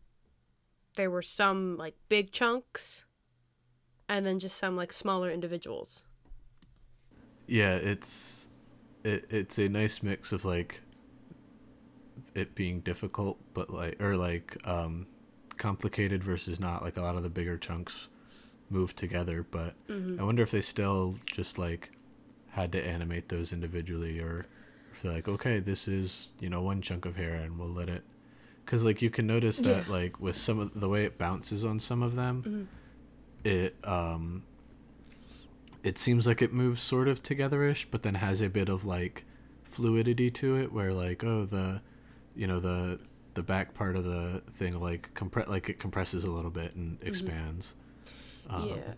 there 0.96 1.10
were 1.10 1.22
some 1.22 1.78
like 1.78 1.96
big 2.10 2.32
chunks 2.32 3.04
and 4.10 4.26
then 4.26 4.40
just 4.40 4.58
some 4.58 4.76
like 4.76 4.94
smaller 4.94 5.32
individuals. 5.32 6.04
Yeah, 7.48 7.76
it's 7.76 8.50
it, 9.04 9.26
it's 9.30 9.60
a 9.60 9.70
nice 9.70 10.02
mix 10.04 10.32
of 10.32 10.46
like 10.46 10.82
it 12.34 12.54
being 12.56 12.80
difficult 12.82 13.38
but 13.54 13.70
like 13.70 14.02
or 14.02 14.16
like 14.16 14.58
um 14.68 15.06
complicated 15.58 16.24
versus 16.24 16.60
not 16.60 16.84
like 16.84 16.98
a 16.98 17.02
lot 17.02 17.16
of 17.16 17.24
the 17.24 17.30
bigger 17.30 17.58
chunks 17.58 18.08
move 18.70 18.96
together 18.96 19.46
but 19.52 19.74
Mm-hmm. 19.90 20.20
i 20.20 20.24
wonder 20.24 20.44
if 20.44 20.52
they 20.52 20.62
still 20.62 21.16
just 21.26 21.58
like 21.58 21.92
had 22.56 22.72
to 22.72 22.82
animate 22.82 23.28
those 23.28 23.52
individually 23.52 24.20
or 24.20 24.46
if 24.94 25.02
they're 25.02 25.12
like 25.12 25.28
okay 25.28 25.60
this 25.60 25.88
is 25.90 26.32
you 26.40 26.50
know 26.50 26.62
one 26.62 26.82
chunk 26.82 27.06
of 27.06 27.16
hair 27.18 27.34
and 27.36 27.60
we'll 27.60 27.68
let 27.82 27.90
it 27.90 28.02
because 28.64 28.86
like 28.86 29.02
you 29.02 29.10
can 29.10 29.28
notice 29.28 29.58
that 29.58 29.86
Yeah. 29.88 29.92
like 29.94 30.20
with 30.22 30.38
some 30.38 30.60
of 30.60 30.80
the 30.80 30.88
way 30.88 31.04
it 31.04 31.18
bounces 31.18 31.66
on 31.66 31.80
some 31.80 32.02
of 32.02 32.16
them 32.16 32.44
Mhm. 32.48 32.68
it 33.44 33.76
um 33.84 34.44
it 35.84 35.98
seems 35.98 36.26
like 36.26 36.42
it 36.42 36.54
moves 36.54 36.82
sort 36.82 37.08
of 37.08 37.22
togetherish 37.22 37.86
but 37.92 38.04
then 38.04 38.16
has 38.16 38.42
a 38.42 38.50
bit 38.50 38.70
of 38.70 38.86
like 38.86 39.26
fluidity 39.66 40.32
to 40.32 40.56
it 40.56 40.72
where 40.72 40.94
like 40.94 41.24
oh 41.26 41.46
the 41.46 41.82
you 42.36 42.48
know 42.48 42.60
the 42.62 42.98
the 43.34 43.44
back 43.44 43.74
part 43.74 43.98
of 43.98 44.06
the 44.06 44.42
thing 44.54 44.80
like 44.80 45.14
compress 45.14 45.48
like 45.50 45.68
it 45.70 45.78
compresses 45.78 46.24
a 46.24 46.32
little 46.32 46.52
bit 46.52 46.74
and 46.76 46.98
expands 47.04 47.76
um, 48.50 48.70
yeah. 48.70 48.94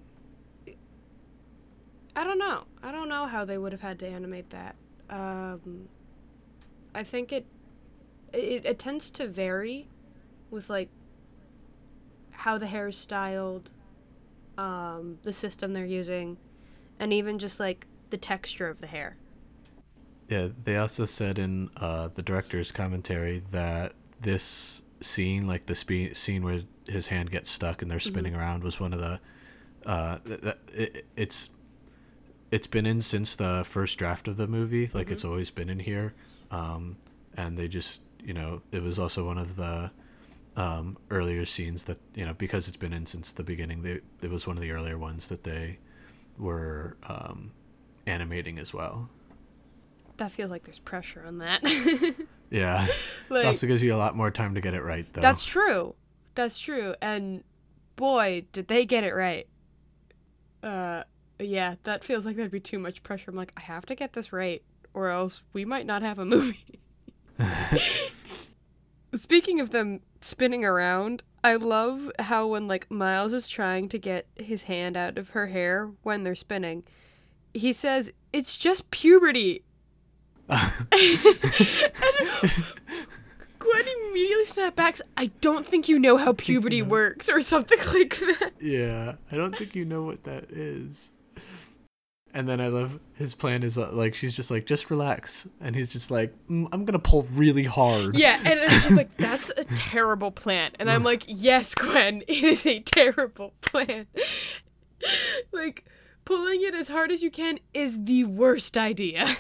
I 2.18 2.24
don't 2.24 2.40
know. 2.40 2.64
I 2.82 2.92
don't 2.92 3.10
know 3.10 3.28
how 3.28 3.46
they 3.46 3.60
would 3.60 3.72
have 3.72 3.82
had 3.82 4.00
to 4.00 4.08
animate 4.08 4.50
that. 4.50 4.76
Um, 5.08 5.88
I 6.96 7.04
think 7.04 7.32
it, 7.32 7.46
it 8.34 8.66
it 8.66 8.80
tends 8.80 9.12
to 9.12 9.28
vary 9.28 9.88
with 10.50 10.68
like 10.68 10.90
how 12.32 12.58
the 12.58 12.66
hair 12.66 12.88
is 12.88 12.98
styled, 12.98 13.70
um, 14.58 15.20
the 15.22 15.32
system 15.32 15.74
they're 15.74 15.86
using, 15.86 16.38
and 17.00 17.14
even 17.14 17.38
just 17.38 17.60
like 17.60 17.86
the 18.10 18.18
texture 18.18 18.68
of 18.68 18.82
the 18.82 18.88
hair. 18.88 19.18
Yeah, 20.28 20.48
they 20.64 20.78
also 20.78 21.06
said 21.06 21.38
in 21.38 21.70
uh, 21.78 22.10
the 22.16 22.24
director's 22.24 22.72
commentary 22.72 23.44
that 23.52 23.94
this 24.22 24.82
scene, 25.02 25.48
like 25.48 25.68
the 25.68 25.76
spe- 25.76 26.16
scene 26.16 26.44
where 26.44 26.62
his 26.88 27.06
hand 27.06 27.30
gets 27.30 27.52
stuck 27.52 27.84
and 27.84 27.92
they're 27.92 28.00
spinning 28.00 28.36
around, 28.36 28.64
was 28.64 28.80
one 28.80 28.92
of 28.92 29.00
the. 29.00 29.20
Uh, 29.86 30.18
th- 30.26 30.42
th- 30.42 30.58
it, 30.74 31.06
it's 31.16 31.52
it's 32.52 32.68
been 32.68 32.86
in 32.86 33.02
since 33.02 33.36
the 33.36 33.64
first 33.66 33.98
draft 33.98 34.28
of 34.28 34.38
the 34.38 34.48
movie. 34.48 34.90
Like 34.94 35.12
it's 35.12 35.26
always 35.26 35.52
been 35.52 35.70
in 35.70 35.80
here, 35.80 36.14
um, 36.52 36.98
and 37.36 37.58
they 37.58 37.68
just 37.68 38.02
you 38.24 38.34
know 38.34 38.62
it 38.72 38.82
was 38.82 39.00
also 39.00 39.26
one 39.26 39.38
of 39.38 39.56
the 39.56 39.92
um, 40.56 40.98
earlier 41.12 41.46
scenes 41.46 41.84
that 41.86 42.00
you 42.16 42.26
know 42.26 42.34
because 42.34 42.68
it's 42.68 42.78
been 42.78 42.94
in 42.94 43.06
since 43.06 43.32
the 43.32 43.44
beginning. 43.44 43.82
They 43.82 44.00
it 44.22 44.30
was 44.30 44.48
one 44.48 44.58
of 44.58 44.62
the 44.62 44.72
earlier 44.72 44.98
ones 44.98 45.28
that 45.30 45.44
they 45.44 45.78
were 46.38 46.98
um, 47.08 47.52
animating 48.06 48.60
as 48.60 48.74
well. 48.74 49.10
That 50.18 50.32
feels 50.32 50.50
like 50.50 50.64
there's 50.64 50.80
pressure 50.80 51.24
on 51.26 51.40
that. 51.40 51.62
Yeah. 52.50 52.88
like, 53.30 53.44
it 53.44 53.48
also 53.48 53.68
gives 53.68 53.84
you 53.84 53.94
a 53.94 53.98
lot 53.98 54.16
more 54.16 54.32
time 54.32 54.56
to 54.56 54.62
get 54.62 54.74
it 54.74 54.82
right, 54.82 55.06
though. 55.14 55.20
That's 55.22 55.46
true. 55.46 55.96
That's 56.36 56.58
true. 56.58 56.96
And 57.02 57.44
boy, 57.98 58.46
did 58.54 58.70
they 58.70 58.86
get 58.86 59.04
it 59.04 59.14
right. 59.14 59.48
Uh 60.64 61.04
yeah, 61.40 61.76
that 61.84 62.04
feels 62.04 62.26
like 62.26 62.36
there'd 62.36 62.52
be 62.52 62.60
too 62.60 62.80
much 62.80 63.04
pressure. 63.04 63.32
I'm 63.32 63.38
like, 63.38 63.54
I 63.58 63.62
have 63.62 63.86
to 63.88 63.96
get 63.96 64.14
this 64.14 64.34
right 64.34 64.64
or 64.94 65.10
else 65.10 65.42
we 65.54 65.64
might 65.64 65.86
not 65.86 66.02
have 66.02 66.18
a 66.18 66.26
movie. 66.26 66.80
Speaking 69.14 69.60
of 69.60 69.70
them 69.70 70.02
spinning 70.22 70.66
around, 70.66 71.22
I 71.44 71.56
love 71.56 72.12
how 72.20 72.48
when 72.48 72.68
like 72.68 72.90
Miles 72.90 73.32
is 73.32 73.48
trying 73.48 73.90
to 73.90 74.00
get 74.00 74.28
his 74.36 74.64
hand 74.64 74.98
out 74.98 75.18
of 75.18 75.30
her 75.30 75.48
hair 75.48 75.92
when 76.04 76.24
they're 76.24 76.36
spinning, 76.36 76.84
he 77.54 77.72
says, 77.74 78.12
"It's 78.34 78.58
just 78.58 78.90
puberty." 78.92 79.64
and 80.50 80.60
Gwen 83.60 83.86
immediately 84.10 84.46
snapbacks, 84.46 85.02
I 85.16 85.28
don't 85.42 85.66
think 85.66 85.88
you 85.90 86.00
know 86.00 86.18
how 86.18 86.34
puberty 86.34 86.82
works, 86.82 87.30
or 87.30 87.42
something 87.42 87.80
like 87.94 88.18
that. 88.18 88.54
yeah, 88.60 89.16
I 89.32 89.36
don't 89.36 89.56
think 89.56 89.76
you 89.76 89.86
know 89.86 90.04
what 90.04 90.24
that 90.24 90.46
is. 90.52 91.12
And 92.34 92.48
then 92.48 92.62
I 92.62 92.68
love 92.68 93.00
his 93.14 93.34
plan 93.34 93.64
is 93.64 93.78
uh, 93.78 93.92
like 93.94 94.14
she's 94.14 94.36
just 94.36 94.52
like 94.52 94.66
just 94.66 94.90
relax, 94.92 95.48
and 95.60 95.76
he's 95.76 95.90
just 95.90 96.12
like 96.12 96.34
mm, 96.48 96.68
I'm 96.72 96.86
gonna 96.86 97.00
pull 97.00 97.24
really 97.34 97.64
hard. 97.64 98.16
Yeah, 98.16 98.38
and 98.38 98.60
it's 98.60 98.84
just 98.84 98.98
like, 98.98 99.16
that's 99.18 99.50
a 99.58 99.64
terrible 99.64 100.32
plan. 100.32 100.72
And 100.78 100.92
I'm 100.92 101.04
like, 101.04 101.24
yes, 101.28 101.74
Gwen, 101.74 102.22
it 102.28 102.44
is 102.44 102.66
a 102.66 102.80
terrible 102.82 103.54
plan. 103.62 104.08
like, 105.52 105.86
pulling 106.26 106.62
it 106.62 106.76
as 106.76 106.90
hard 106.90 107.12
as 107.12 107.24
you 107.24 107.32
can 107.32 107.60
is 107.74 108.04
the 108.04 108.26
worst 108.26 108.78
idea. 108.78 109.38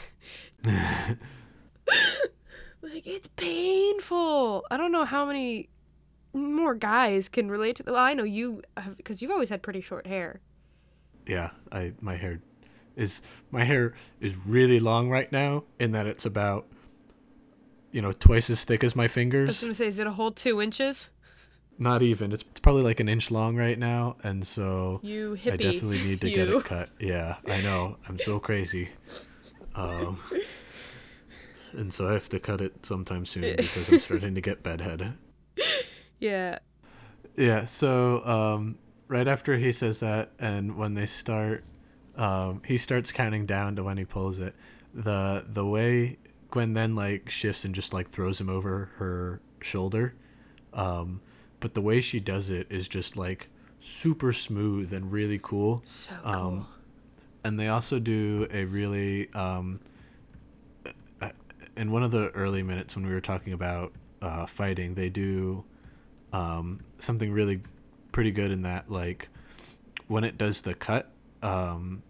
like, 0.65 1.17
it's 3.05 3.27
painful. 3.35 4.65
I 4.71 4.77
don't 4.77 4.91
know 4.91 5.05
how 5.05 5.25
many 5.25 5.69
more 6.33 6.75
guys 6.75 7.29
can 7.29 7.49
relate 7.49 7.75
to. 7.77 7.83
The 7.83 7.91
Well, 7.91 8.01
I 8.01 8.13
know 8.13 8.23
you, 8.23 8.61
because 8.95 9.21
you've 9.21 9.31
always 9.31 9.49
had 9.49 9.61
pretty 9.61 9.81
short 9.81 10.07
hair. 10.07 10.41
yeah. 11.27 11.51
I 11.71 11.93
my 11.99 12.15
hair 12.15 12.39
is 12.97 13.21
my 13.51 13.63
hair 13.63 13.93
is 14.19 14.35
really 14.35 14.81
long 14.81 15.09
right 15.09 15.31
now, 15.31 15.63
in 15.79 15.91
that 15.93 16.05
it's 16.07 16.25
about 16.25 16.65
you 17.91 18.01
know 18.01 18.11
twice 18.11 18.49
as 18.49 18.65
thick 18.65 18.83
as 18.83 18.95
my 18.95 19.07
fingers. 19.07 19.47
I 19.47 19.51
was 19.51 19.61
gonna 19.61 19.75
say, 19.75 19.87
is 19.87 19.99
it 19.99 20.07
a 20.07 20.11
whole 20.11 20.31
two 20.31 20.61
inches? 20.61 21.07
Not 21.79 22.01
even. 22.01 22.31
It's, 22.33 22.43
it's 22.49 22.59
probably 22.59 22.81
like 22.81 22.99
an 22.99 23.07
inch 23.07 23.29
long 23.29 23.55
right 23.55 23.77
now, 23.77 24.17
and 24.23 24.45
so 24.45 24.99
You 25.03 25.37
hippie. 25.41 25.53
I 25.53 25.57
definitely 25.57 26.03
need 26.03 26.21
to 26.21 26.31
get 26.37 26.49
it 26.49 26.63
cut. 26.65 26.89
Yeah, 26.99 27.37
I 27.47 27.61
know. 27.61 27.97
I'm 28.09 28.17
so 28.17 28.39
crazy. 28.39 28.89
Um, 29.75 30.19
and 31.73 31.93
so 31.93 32.09
I 32.09 32.13
have 32.13 32.29
to 32.29 32.39
cut 32.39 32.61
it 32.61 32.83
sometime 32.83 33.25
soon 33.27 33.55
because 33.55 33.89
I'm 33.89 33.99
starting 33.99 34.33
to 34.35 34.41
get 34.41 34.63
bedhead. 34.63 35.13
Yeah. 36.19 36.57
Yeah, 37.35 37.65
so 37.65 38.25
um, 38.25 38.79
right 39.07 39.27
after 39.27 39.55
he 39.55 39.71
says 39.71 39.99
that, 39.99 40.31
and 40.39 40.75
when 40.75 40.95
they 40.95 41.05
start, 41.05 41.63
um, 42.17 42.61
he 42.65 42.77
starts 42.77 43.11
counting 43.11 43.45
down 43.45 43.75
to 43.75 43.83
when 43.83 43.97
he 43.97 44.05
pulls 44.05 44.39
it. 44.39 44.55
The 44.93 45.45
the 45.47 45.65
way 45.65 46.17
Gwen 46.51 46.73
then 46.73 46.95
like 46.95 47.29
shifts 47.29 47.65
and 47.65 47.75
just 47.75 47.93
like 47.93 48.09
throws 48.09 48.39
him 48.39 48.49
over 48.49 48.89
her 48.97 49.41
shoulder, 49.61 50.13
um, 50.73 51.21
but 51.59 51.73
the 51.73 51.81
way 51.81 52.01
she 52.01 52.19
does 52.19 52.49
it 52.49 52.67
is 52.69 52.87
just 52.87 53.17
like 53.17 53.49
super 53.79 54.33
smooth 54.33 54.93
and 54.93 55.11
really 55.11 55.39
cool. 55.41 55.83
So 55.85 56.11
cool. 56.23 56.33
Um, 56.33 56.67
and 57.43 57.59
they 57.59 57.67
also 57.67 57.99
do 57.99 58.47
a 58.51 58.65
really 58.65 59.31
um, 59.33 59.79
in 61.77 61.91
one 61.91 62.03
of 62.03 62.11
the 62.11 62.29
early 62.31 62.63
minutes 62.63 62.95
when 62.95 63.05
we 63.05 63.13
were 63.13 63.21
talking 63.21 63.53
about 63.53 63.93
uh, 64.21 64.45
fighting 64.45 64.95
they 64.95 65.09
do 65.09 65.63
um, 66.33 66.79
something 66.99 67.31
really 67.31 67.61
pretty 68.11 68.31
good 68.31 68.51
in 68.51 68.63
that 68.63 68.91
like 68.91 69.29
when 70.07 70.23
it 70.23 70.37
does 70.37 70.61
the 70.61 70.73
cut 70.73 71.11
um, 71.43 72.01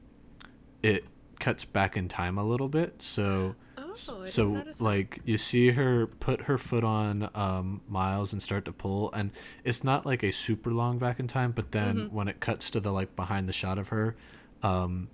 it 0.88 1.06
cuts 1.39 1.65
back 1.65 1.96
in 1.98 2.08
time 2.08 2.38
a 2.38 2.44
little 2.44 2.67
bit 2.67 3.00
so 3.01 3.53
oh, 3.77 3.94
so 4.25 4.53
like 4.79 5.20
you 5.25 5.38
see 5.38 5.70
her 5.72 6.08
put 6.08 6.41
her 6.41 6.58
foot 6.58 6.84
on 6.84 7.29
um, 7.36 7.82
Miles 7.88 8.34
and 8.34 8.41
start 8.41 8.65
to 8.65 8.72
pull, 8.72 9.12
and 9.13 9.32
it's 9.63 9.84
not 9.84 10.06
like 10.06 10.24
a 10.24 10.32
super 10.32 10.72
long 10.72 10.98
back 11.00 11.20
in 11.20 11.27
time. 11.27 11.51
But 11.51 11.72
then 11.72 11.96
Mhm. 11.96 12.12
when 12.12 12.27
it 12.27 12.39
cuts 12.39 12.70
to 12.72 12.79
the 12.79 12.91
like 12.91 13.15
behind 13.15 13.48
the 13.50 13.53
shot 13.53 13.77
of 13.79 13.88
her, 13.89 14.15
um, 14.63 15.10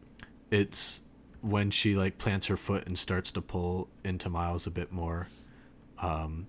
it's 0.52 1.02
when 1.42 1.72
she 1.72 1.96
like 1.96 2.18
plants 2.18 2.48
her 2.48 2.58
foot 2.58 2.86
and 2.88 2.98
starts 2.98 3.32
to 3.34 3.42
pull 3.42 3.90
into 4.04 4.30
Miles 4.30 4.68
a 4.68 4.72
bit 4.72 4.92
more, 4.92 5.28
um, 6.00 6.48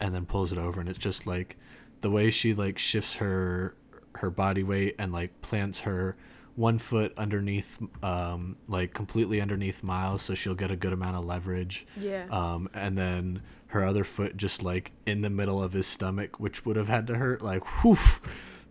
and 0.00 0.14
then 0.14 0.24
pulls 0.26 0.52
it 0.52 0.58
over, 0.58 0.80
and 0.80 0.88
it's 0.88 0.98
just 0.98 1.26
like 1.26 1.56
the 2.00 2.10
way 2.10 2.30
she 2.30 2.54
like 2.54 2.78
shifts 2.78 3.14
her 3.14 3.74
her 4.16 4.30
body 4.30 4.62
weight 4.62 4.94
and 4.98 5.12
like 5.12 5.40
plants 5.42 5.80
her 5.80 6.16
one 6.56 6.78
foot 6.78 7.12
underneath 7.16 7.80
um 8.02 8.56
like 8.68 8.94
completely 8.94 9.40
underneath 9.42 9.82
miles 9.82 10.22
so 10.22 10.34
she'll 10.34 10.54
get 10.54 10.70
a 10.70 10.76
good 10.76 10.92
amount 10.92 11.16
of 11.16 11.24
leverage. 11.24 11.86
Yeah. 12.00 12.26
um 12.30 12.68
and 12.74 12.96
then 12.96 13.42
her 13.68 13.84
other 13.84 14.04
foot 14.04 14.36
just 14.36 14.62
like 14.62 14.92
in 15.04 15.20
the 15.22 15.30
middle 15.30 15.62
of 15.62 15.72
his 15.72 15.86
stomach 15.86 16.38
which 16.38 16.64
would 16.64 16.76
have 16.76 16.88
had 16.88 17.08
to 17.08 17.16
hurt 17.16 17.42
like 17.42 17.64
whew 17.82 17.98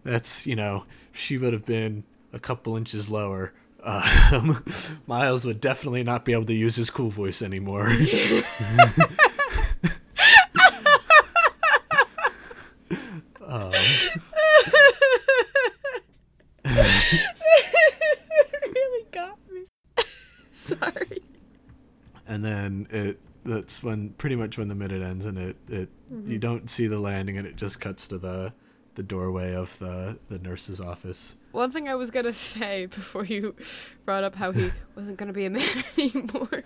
that's 0.04 0.48
you 0.48 0.56
know 0.56 0.86
she 1.12 1.38
would 1.38 1.54
have 1.54 1.66
been 1.66 2.04
a 2.32 2.40
couple 2.40 2.76
inches 2.76 3.10
lower. 3.10 3.54
Um, 3.84 4.64
miles 5.08 5.46
would 5.46 5.60
definitely 5.60 6.04
not 6.04 6.24
be 6.24 6.32
able 6.32 6.46
to 6.46 6.54
use 6.54 6.78
his 6.78 6.90
cool 6.90 7.10
voice 7.10 7.42
anymore 7.42 7.88
um, 13.46 13.72
it 16.66 17.22
really 18.74 19.06
got 19.12 19.38
when 23.84 24.10
pretty 24.12 24.36
much 24.36 24.58
when 24.58 24.68
the 24.68 24.76
minute 24.76 25.02
ends 25.02 25.26
and 25.26 25.38
it 25.38 25.58
it 25.70 25.90
Mm-hmm. 26.14 26.30
you 26.32 26.38
don't 26.38 26.70
see 26.70 26.86
the 26.86 27.00
landing 27.00 27.40
and 27.40 27.48
it 27.48 27.56
just 27.56 27.80
cuts 27.80 28.08
to 28.10 28.20
the 28.20 28.54
the 28.96 29.02
doorway 29.02 29.54
of 29.56 29.78
the 29.80 30.20
the 30.30 30.38
nurse's 30.40 30.80
office. 30.80 31.36
One 31.52 31.72
thing 31.72 31.88
I 31.90 31.96
was 31.96 32.12
gonna 32.12 32.34
say 32.54 32.86
before 32.86 33.26
you 33.26 33.56
brought 34.06 34.24
up 34.24 34.36
how 34.36 34.52
he 34.52 34.72
wasn't 34.96 35.18
gonna 35.18 35.34
be 35.34 35.46
a 35.46 35.50
man 35.50 35.84
anymore. 35.98 36.64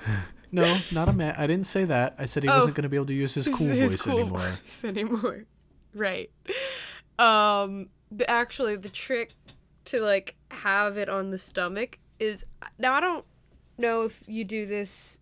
No, 0.51 0.77
not 0.91 1.07
a 1.07 1.13
man. 1.13 1.35
I 1.37 1.47
didn't 1.47 1.65
say 1.67 1.85
that. 1.85 2.15
I 2.19 2.25
said 2.25 2.43
he 2.43 2.49
Oh. 2.49 2.55
wasn't 2.55 2.75
going 2.75 2.83
to 2.83 2.89
be 2.89 2.95
able 2.95 3.05
to 3.07 3.13
use 3.13 3.33
his 3.33 3.47
cool 3.49 3.67
His 3.67 3.91
voice 3.91 4.01
cool 4.01 4.19
anymore. 4.19 4.39
voice 4.39 4.83
anymore. 4.85 5.43
Right. 5.93 6.29
Um. 7.19 7.89
The, 8.11 8.29
actually, 8.29 8.75
the 8.77 8.89
trick 8.89 9.33
to 9.85 9.99
like 10.01 10.35
have 10.51 10.97
it 10.97 11.09
on 11.09 11.31
the 11.31 11.37
stomach 11.37 11.99
is 12.19 12.45
now 12.79 12.93
I 12.93 13.01
don't 13.01 13.25
know 13.77 14.03
if 14.03 14.23
you 14.27 14.43
do 14.45 14.65
this 14.65 15.16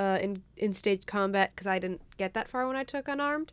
uh, 0.00 0.18
in 0.24 0.42
in 0.56 0.72
stage 0.74 1.04
combat 1.06 1.52
because 1.54 1.66
I 1.66 1.78
didn't 1.78 2.00
get 2.16 2.32
that 2.34 2.48
far 2.48 2.66
when 2.66 2.76
I 2.76 2.84
took 2.84 3.06
unarmed, 3.08 3.52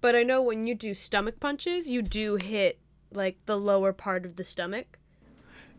but 0.00 0.14
I 0.14 0.22
know 0.22 0.40
when 0.48 0.66
you 0.68 0.74
do 0.74 0.92
stomach 0.94 1.36
punches, 1.40 1.88
you 1.88 2.02
do 2.02 2.36
hit 2.36 2.78
like 3.12 3.36
the 3.46 3.56
lower 3.70 3.92
part 3.92 4.22
of 4.26 4.36
the 4.36 4.44
stomach 4.44 4.98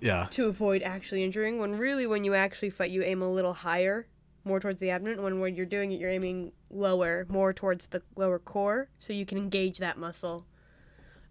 Yeah. 0.09 0.27
to 0.31 0.45
avoid 0.47 0.81
actually 0.83 1.23
injuring. 1.23 1.59
When 1.59 1.77
really, 1.77 2.05
when 2.07 2.23
you 2.23 2.33
actually 2.33 2.69
fight, 2.71 2.91
you 2.91 3.03
aim 3.03 3.21
a 3.21 3.31
little 3.37 3.53
higher, 3.53 4.07
more 4.43 4.59
towards 4.59 4.79
the 4.79 4.89
abdomen. 4.89 5.21
When 5.23 5.39
when 5.39 5.55
you're 5.55 5.65
doing 5.77 5.91
it, 5.91 5.99
you're 5.99 6.09
aiming 6.19 6.51
lower, 6.69 7.25
more 7.29 7.53
towards 7.53 7.87
the 7.87 8.01
lower 8.15 8.39
core, 8.39 8.89
so 8.99 9.13
you 9.13 9.25
can 9.25 9.37
engage 9.37 9.77
that 9.79 9.97
muscle 9.97 10.45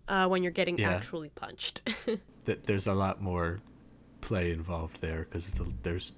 uh, 0.09 0.27
when 0.29 0.43
you're 0.43 0.53
getting 0.61 0.79
Yeah. 0.79 0.91
actually 0.97 1.31
punched. 1.31 1.83
That 2.45 2.67
there's 2.67 2.89
a 2.89 2.95
lot 2.95 3.21
more 3.23 3.61
play 4.21 4.51
involved 4.51 5.01
there 5.01 5.21
because 5.25 5.45
there's 5.85 6.13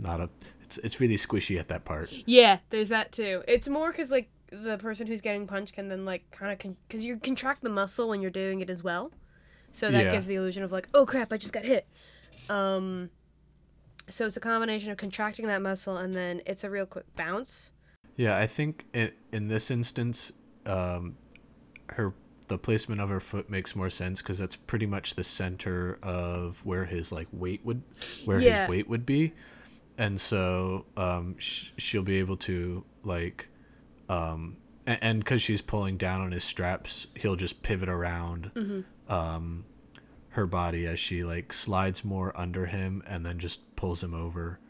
not 0.00 0.20
a 0.20 0.28
it's 0.70 0.78
it's 0.78 1.00
really 1.00 1.16
squishy 1.16 1.58
at 1.58 1.68
that 1.68 1.84
part. 1.84 2.10
yeah, 2.26 2.58
there's 2.70 2.88
that 2.90 3.10
too. 3.12 3.42
It's 3.48 3.68
more 3.68 3.90
because 3.90 4.10
like 4.10 4.28
the 4.52 4.78
person 4.78 5.06
who's 5.06 5.20
getting 5.20 5.46
punched 5.46 5.74
can 5.74 5.88
then 5.88 6.04
like 6.04 6.30
kind 6.30 6.52
of 6.52 6.58
con- 6.58 6.76
because 6.86 7.04
you 7.04 7.16
contract 7.18 7.62
the 7.62 7.70
muscle 7.70 8.08
when 8.08 8.20
you're 8.22 8.30
doing 8.30 8.60
it 8.60 8.70
as 8.70 8.82
well, 8.84 9.10
so 9.72 9.90
that 9.90 10.04
Yeah. 10.04 10.12
gives 10.12 10.26
the 10.26 10.36
illusion 10.36 10.62
of 10.62 10.70
like, 10.72 10.88
oh 10.94 11.04
crap, 11.06 11.32
I 11.32 11.36
just 11.38 11.52
got 11.52 11.64
hit. 11.64 11.86
Um, 12.48 13.10
so 14.08 14.26
it's 14.26 14.36
a 14.36 14.40
combination 14.40 14.90
of 14.90 14.96
contracting 14.96 15.46
that 15.46 15.62
muscle 15.62 15.96
and 15.96 16.14
then 16.14 16.42
it's 16.46 16.64
a 16.64 16.70
real 16.70 16.86
quick 16.86 17.04
bounce. 17.16 17.70
Yeah, 18.16 18.36
I 18.36 18.46
think 18.46 18.84
in, 18.92 19.12
in 19.32 19.48
this 19.48 19.70
instance, 19.70 20.32
um, 20.66 21.16
her 21.90 22.12
the 22.48 22.58
placement 22.58 23.00
of 23.00 23.08
her 23.08 23.20
foot 23.20 23.48
makes 23.48 23.76
more 23.76 23.88
sense 23.90 24.20
because 24.20 24.38
that's 24.38 24.56
pretty 24.56 24.84
much 24.86 25.14
the 25.14 25.22
center 25.22 26.00
of 26.02 26.64
where 26.66 26.84
his 26.84 27.12
like 27.12 27.28
weight 27.32 27.64
would 27.64 27.80
where 28.24 28.40
Yeah. 28.40 28.62
his 28.62 28.68
weight 28.70 28.88
would 28.88 29.06
be, 29.06 29.32
and 30.00 30.20
so 30.20 30.86
um, 30.96 31.36
sh- 31.38 31.70
she'll 31.76 32.02
be 32.02 32.18
able 32.18 32.36
to 32.38 32.84
like, 33.04 33.48
um, 34.08 34.56
and 34.86 35.20
because 35.22 35.42
she's 35.42 35.62
pulling 35.62 35.96
down 35.96 36.20
on 36.22 36.32
his 36.32 36.42
straps, 36.42 37.06
he'll 37.14 37.36
just 37.36 37.62
pivot 37.62 37.88
around. 37.88 38.50
Um, 39.08 39.64
her 40.30 40.46
body 40.46 40.86
as 40.86 40.98
she 40.98 41.24
like 41.24 41.52
slides 41.52 42.04
more 42.04 42.32
under 42.38 42.66
him 42.66 43.02
and 43.06 43.26
then 43.26 43.38
just 43.38 43.74
pulls 43.74 44.00
him 44.02 44.14
over 44.14 44.60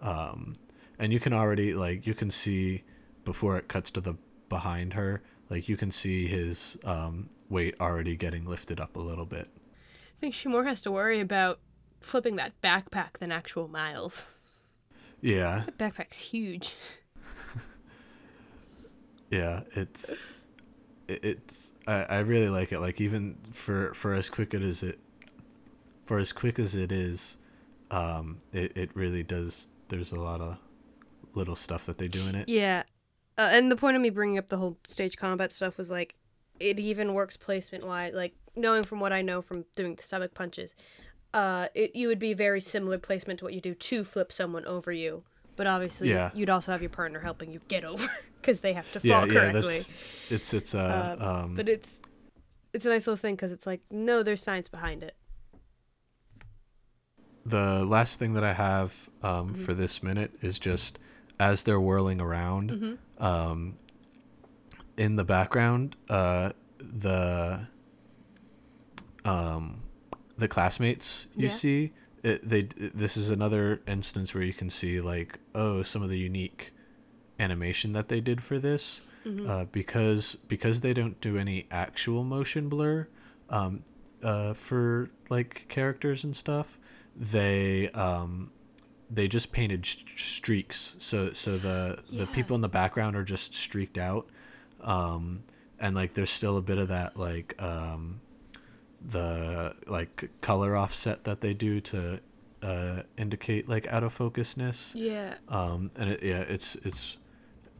um 0.00 0.54
and 0.98 1.12
you 1.12 1.20
can 1.20 1.34
already 1.34 1.74
like 1.74 2.06
you 2.06 2.14
can 2.14 2.30
see 2.30 2.82
before 3.26 3.58
it 3.58 3.68
cuts 3.68 3.90
to 3.90 4.00
the 4.00 4.14
behind 4.48 4.94
her 4.94 5.22
like 5.50 5.68
you 5.68 5.76
can 5.76 5.90
see 5.90 6.26
his 6.26 6.78
um 6.84 7.28
weight 7.50 7.74
already 7.80 8.16
getting 8.16 8.46
lifted 8.46 8.80
up 8.80 8.96
a 8.96 8.98
little 8.98 9.26
bit 9.26 9.48
I 9.94 10.20
think 10.20 10.34
she 10.34 10.48
more 10.48 10.64
has 10.64 10.80
to 10.82 10.90
worry 10.90 11.20
about 11.20 11.60
flipping 12.00 12.36
that 12.36 12.52
backpack 12.62 13.18
than 13.18 13.30
actual 13.32 13.68
miles. 13.68 14.24
Yeah 15.20 15.64
That 15.66 15.78
backpack's 15.96 16.18
huge. 16.18 16.74
yeah 19.30 19.60
it's 19.74 20.12
it's 21.08 21.72
I, 21.86 22.02
I 22.04 22.18
really 22.20 22.48
like 22.48 22.72
it 22.72 22.80
like 22.80 23.00
even 23.00 23.36
for 23.52 23.92
for 23.94 24.14
as 24.14 24.30
quick 24.30 24.54
it 24.54 24.62
as 24.62 24.82
it 24.82 24.98
for 26.04 26.18
as 26.18 26.32
quick 26.32 26.58
as 26.58 26.74
it 26.74 26.92
is 26.92 27.36
um 27.90 28.40
it, 28.52 28.76
it 28.76 28.90
really 28.94 29.22
does 29.22 29.68
there's 29.88 30.12
a 30.12 30.20
lot 30.20 30.40
of 30.40 30.56
little 31.34 31.56
stuff 31.56 31.86
that 31.86 31.98
they 31.98 32.08
do 32.08 32.26
in 32.26 32.34
it 32.34 32.48
Yeah. 32.48 32.82
Uh, 33.38 33.48
and 33.52 33.70
the 33.70 33.76
point 33.76 33.96
of 33.96 34.02
me 34.02 34.10
bringing 34.10 34.36
up 34.36 34.48
the 34.48 34.58
whole 34.58 34.76
stage 34.86 35.16
combat 35.16 35.50
stuff 35.50 35.78
was 35.78 35.90
like, 35.90 36.14
it 36.58 36.78
even 36.78 37.14
works 37.14 37.38
placement 37.38 37.86
wise. 37.86 38.12
Like, 38.12 38.34
knowing 38.54 38.82
from 38.82 39.00
what 39.00 39.12
I 39.14 39.22
know 39.22 39.40
from 39.40 39.64
doing 39.76 39.94
the 39.94 40.02
stomach 40.02 40.34
punches, 40.34 40.74
uh, 41.34 41.68
it, 41.74 41.94
you 41.94 42.08
would 42.08 42.18
be 42.18 42.34
very 42.34 42.60
similar 42.60 42.98
placement 42.98 43.38
to 43.40 43.44
what 43.44 43.54
you 43.54 43.60
do 43.60 43.74
to 43.74 44.04
flip 44.04 44.32
someone 44.32 44.64
over 44.66 44.90
you. 44.92 45.22
But 45.56 45.66
obviously, 45.66 46.10
Yeah. 46.10 46.30
you'd 46.34 46.50
also 46.50 46.72
have 46.72 46.80
your 46.82 46.90
partner 46.90 47.20
helping 47.20 47.52
you 47.52 47.60
get 47.68 47.84
over 47.84 48.08
because 48.40 48.60
they 48.60 48.72
have 48.72 48.90
to 48.92 49.00
fall 49.00 49.08
yeah 49.08 49.24
yeah 49.26 49.32
correctly. 49.32 49.60
that's 49.60 49.96
it's 50.30 50.54
it's 50.54 50.74
uh 50.74 51.16
um 51.18 51.54
But 51.54 51.68
it's 51.68 52.00
it's 52.72 52.86
a 52.86 52.88
nice 52.88 53.06
little 53.06 53.16
thing 53.16 53.34
because 53.34 53.52
it's 53.52 53.66
like, 53.66 53.80
no, 53.90 54.22
there's 54.22 54.42
science 54.42 54.68
behind 54.68 55.02
it. 55.02 55.16
the 57.46 57.84
last 57.84 58.18
thing 58.18 58.34
that 58.34 58.44
I 58.44 58.52
have 58.52 59.08
um, 59.22 59.48
Mm-hmm. 59.52 59.64
for 59.64 59.74
this 59.74 60.02
minute 60.02 60.30
is 60.42 60.58
just 60.58 60.98
as 61.40 61.62
they're 61.62 61.80
whirling 61.80 62.20
around, 62.20 62.70
Mm-hmm. 62.70 63.24
um, 63.24 63.76
in 64.96 65.16
the 65.16 65.24
background, 65.24 65.96
uh, 66.10 66.52
the 66.78 67.66
um, 69.24 69.79
the 70.40 70.48
classmates 70.48 71.28
you 71.36 71.44
Yeah. 71.46 71.52
see. 71.54 71.92
It, 72.22 72.46
they 72.46 72.62
this 72.62 73.16
is 73.16 73.30
another 73.30 73.80
instance 73.86 74.34
where 74.34 74.42
you 74.44 74.52
can 74.52 74.68
see 74.68 75.00
like 75.00 75.38
oh 75.54 75.82
some 75.82 76.02
of 76.02 76.10
the 76.10 76.18
unique 76.18 76.72
animation 77.38 77.92
that 77.94 78.08
they 78.08 78.20
did 78.20 78.42
for 78.42 78.58
this 78.58 79.02
Mm-hmm. 79.26 79.50
uh, 79.50 79.64
because 79.66 80.36
because 80.48 80.80
they 80.80 80.94
don't 80.94 81.20
do 81.20 81.36
any 81.36 81.66
actual 81.70 82.24
motion 82.24 82.70
blur 82.70 83.06
um, 83.50 83.82
uh, 84.22 84.54
for 84.54 85.10
like 85.28 85.66
characters 85.68 86.24
and 86.24 86.34
stuff 86.34 86.78
they 87.14 87.90
um, 87.90 88.50
they 89.10 89.28
just 89.28 89.52
painted 89.52 89.84
sh- 89.84 90.04
streaks 90.16 90.96
so 90.98 91.32
so 91.34 91.58
the 91.58 91.98
the 92.10 92.26
people 92.28 92.54
in 92.54 92.62
the 92.62 92.68
background 92.68 93.14
are 93.14 93.22
just 93.24 93.52
streaked 93.52 93.98
out 93.98 94.26
um, 94.80 95.42
and 95.78 95.94
like 95.94 96.14
there's 96.14 96.30
still 96.30 96.56
a 96.56 96.62
bit 96.62 96.78
of 96.78 96.88
that 96.88 97.14
like 97.18 97.54
um, 97.62 98.22
the 99.06 99.74
like 99.86 100.28
color 100.40 100.76
offset 100.76 101.24
that 101.24 101.40
they 101.40 101.54
do 101.54 101.80
to 101.80 102.20
uh, 102.62 103.02
indicate 103.16 103.68
like 103.68 103.86
out 103.88 104.04
of 104.04 104.16
focusness 104.16 104.94
Yeah. 104.94 105.34
um 105.48 105.90
and 105.96 106.10
it, 106.10 106.22
yeah 106.22 106.40
it's 106.40 106.74
it's 106.84 107.16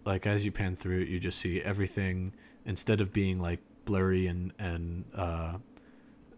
like 0.07 0.27
as 0.27 0.45
you 0.47 0.51
pan 0.53 0.77
through 0.77 1.01
it 1.03 1.09
you 1.09 1.21
just 1.21 1.39
see 1.39 1.61
everything 1.61 2.33
instead 2.65 3.03
of 3.03 3.13
being 3.13 3.39
like 3.41 3.61
blurry 3.85 4.27
and 4.29 4.53
and 4.59 5.05
uh 5.15 5.59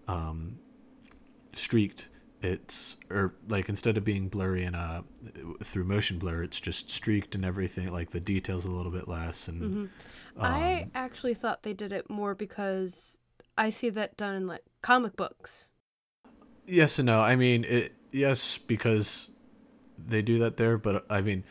um 0.09 0.59
streaked 1.55 2.09
it's 2.43 2.97
or 3.11 3.35
like 3.49 3.69
instead 3.69 3.97
of 3.97 4.03
being 4.05 4.29
blurry 4.29 4.65
and 4.65 4.75
uh 4.75 5.03
through 5.63 5.85
motion 5.85 6.19
blur 6.19 6.43
it's 6.43 6.59
just 6.61 6.91
streaked 6.91 7.37
and 7.37 7.45
everything 7.45 7.93
like 7.93 8.11
the 8.11 8.19
details 8.21 8.65
a 8.65 8.71
little 8.71 8.91
bit 8.91 9.07
less 9.07 9.47
and 9.49 9.63
Mm-hmm. 9.63 9.81
um, 10.45 10.53
I 10.53 10.89
actually 10.95 11.35
thought 11.35 11.63
they 11.63 11.75
did 11.75 11.93
it 11.93 12.11
more 12.11 12.35
because 12.35 13.19
I 13.57 13.71
see 13.71 13.91
that 13.91 14.17
done 14.17 14.35
in 14.35 14.47
like 14.47 14.63
comic 14.83 15.17
books. 15.17 15.69
yes 16.67 16.99
and 16.99 17.07
no 17.07 17.21
i 17.21 17.35
mean 17.37 17.65
it 17.65 17.93
yes 18.13 18.57
because 18.59 19.31
they 19.99 20.23
do 20.23 20.39
that 20.39 20.57
there 20.57 20.79
but 20.79 21.05
i 21.11 21.21
mean 21.21 21.43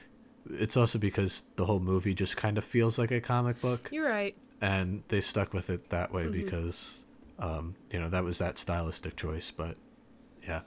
it's 0.50 0.78
also 0.78 0.98
because 0.98 1.44
the 1.58 1.66
whole 1.66 1.80
movie 1.82 2.14
just 2.14 2.38
kind 2.38 2.58
of 2.58 2.64
feels 2.64 2.98
like 2.98 3.12
a 3.12 3.20
comic 3.22 3.60
book 3.62 3.90
You're 3.92 4.08
right. 4.08 4.36
and 4.62 5.04
they 5.10 5.20
stuck 5.22 5.54
with 5.54 5.70
it 5.70 5.90
that 5.90 6.12
way 6.14 6.26
Mhm. 6.26 6.32
because 6.32 7.06
um, 7.40 7.76
you 7.92 8.00
know 8.00 8.10
that 8.10 8.24
was 8.24 8.38
that 8.38 8.58
stylistic 8.58 9.16
choice 9.18 9.52
but 9.52 9.76
yeah 10.48 10.62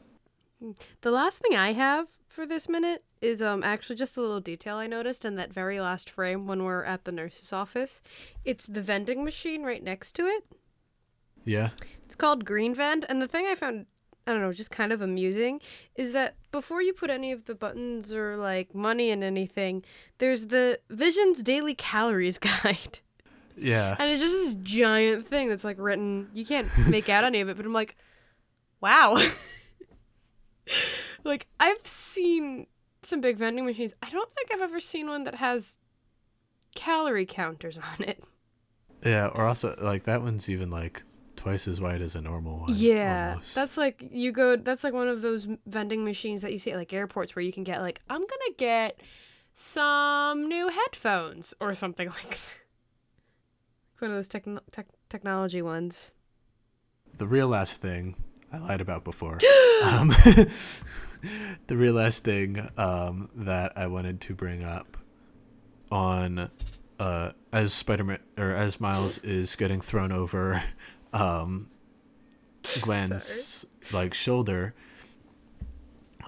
The 1.02 1.10
last 1.10 1.38
thing 1.40 1.56
I 1.56 1.72
have 1.72 2.08
for 2.28 2.46
this 2.46 2.68
minute 2.68 3.04
is 3.20 3.40
um 3.42 3.62
actually 3.62 3.96
just 3.96 4.16
a 4.16 4.20
little 4.20 4.40
detail 4.40 4.76
I 4.76 4.86
noticed 4.86 5.24
in 5.24 5.36
that 5.36 5.52
very 5.52 5.80
last 5.80 6.08
frame 6.10 6.46
when 6.46 6.64
we're 6.64 6.84
at 6.84 7.04
the 7.04 7.12
nurse's 7.12 7.52
office. 7.52 8.00
It's 8.44 8.66
the 8.66 8.82
vending 8.82 9.24
machine 9.24 9.62
right 9.62 9.82
next 9.82 10.12
to 10.16 10.22
it. 10.26 10.44
Yeah 11.44 11.70
It's 12.04 12.14
called 12.14 12.44
Green 12.44 12.74
Vend, 12.74 13.06
and 13.08 13.22
the 13.22 13.28
thing 13.28 13.46
I 13.46 13.54
found 13.54 13.86
I 14.26 14.32
don't 14.32 14.40
know, 14.40 14.54
just 14.54 14.70
kind 14.70 14.90
of 14.90 15.02
amusing 15.02 15.60
is 15.96 16.12
that 16.12 16.36
before 16.50 16.80
you 16.80 16.94
put 16.94 17.10
any 17.10 17.30
of 17.30 17.44
the 17.44 17.54
buttons 17.54 18.10
or 18.10 18.38
like 18.38 18.74
money 18.74 19.10
in 19.10 19.22
anything, 19.22 19.84
there's 20.16 20.46
the 20.46 20.80
Vision's 20.88 21.42
Daily 21.42 21.74
Calories 21.74 22.38
Guide. 22.38 23.00
yeah 23.54 23.94
And 23.98 24.10
it's 24.10 24.22
just 24.22 24.34
this 24.34 24.54
giant 24.62 25.28
thing 25.28 25.50
that's 25.50 25.62
like 25.64 25.76
written. 25.78 26.30
You 26.32 26.46
can't 26.46 26.68
make 26.88 27.10
out 27.10 27.24
any 27.24 27.42
of 27.42 27.50
it, 27.50 27.58
but 27.58 27.66
I'm 27.66 27.74
like, 27.74 27.96
wow. 28.80 29.18
like 31.24 31.46
I've 31.60 31.86
seen 31.86 32.66
some 33.02 33.20
big 33.20 33.36
vending 33.36 33.66
machines. 33.66 33.92
I 34.02 34.08
don't 34.08 34.32
think 34.32 34.50
I've 34.52 34.62
ever 34.62 34.80
seen 34.80 35.08
one 35.08 35.24
that 35.24 35.34
has 35.34 35.76
calorie 36.74 37.26
counters 37.26 37.78
on 37.78 38.04
it. 38.08 38.24
yeah 39.04 39.26
or 39.28 39.46
also 39.46 39.76
like 39.80 40.04
that 40.04 40.22
one's 40.22 40.48
even 40.48 40.70
like 40.70 41.02
twice 41.44 41.68
as 41.68 41.78
wide 41.78 42.00
as 42.00 42.14
a 42.16 42.20
normal 42.22 42.60
one 42.60 42.70
Yeah, 42.74 43.32
almost. 43.32 43.54
that's 43.54 43.76
like 43.76 44.02
you 44.10 44.32
go. 44.32 44.56
That's 44.56 44.82
like 44.82 44.94
one 44.94 45.08
of 45.08 45.20
those 45.20 45.46
vending 45.66 46.02
machines 46.02 46.40
that 46.40 46.52
you 46.52 46.58
see 46.58 46.72
at 46.72 46.78
like 46.78 46.92
airports 46.92 47.36
where 47.36 47.42
you 47.44 47.52
can 47.52 47.64
get 47.64 47.82
like 47.82 48.00
I'm 48.08 48.22
gonna 48.22 48.54
get 48.56 48.98
some 49.54 50.48
new 50.48 50.70
headphones 50.70 51.52
or 51.60 51.74
something 51.74 52.08
like 52.24 52.30
that. 52.30 52.38
One 53.98 54.10
of 54.10 54.16
those 54.16 54.28
techn 54.28 54.58
tech 54.72 54.86
technology 55.10 55.60
ones. 55.60 56.12
The 57.18 57.26
real 57.26 57.48
last 57.48 57.80
thing 57.82 58.16
I 58.50 58.58
lied 58.58 58.80
about 58.80 59.04
before. 59.04 59.34
um, 59.82 60.08
the 61.66 61.76
real 61.76 61.94
last 61.94 62.24
thing 62.24 62.68
um, 62.78 63.28
that 63.36 63.76
I 63.76 63.86
wanted 63.86 64.22
to 64.22 64.34
bring 64.34 64.64
up 64.64 64.96
on 65.92 66.50
uh, 66.98 67.32
as 67.52 67.72
Spider-Man 67.74 68.18
or 68.38 68.50
as 68.52 68.80
Miles 68.80 69.18
is 69.22 69.54
getting 69.56 69.80
thrown 69.82 70.10
over 70.10 70.62
um, 71.14 71.68
Gwen's 72.80 73.64
like 73.92 74.12
shoulder 74.14 74.74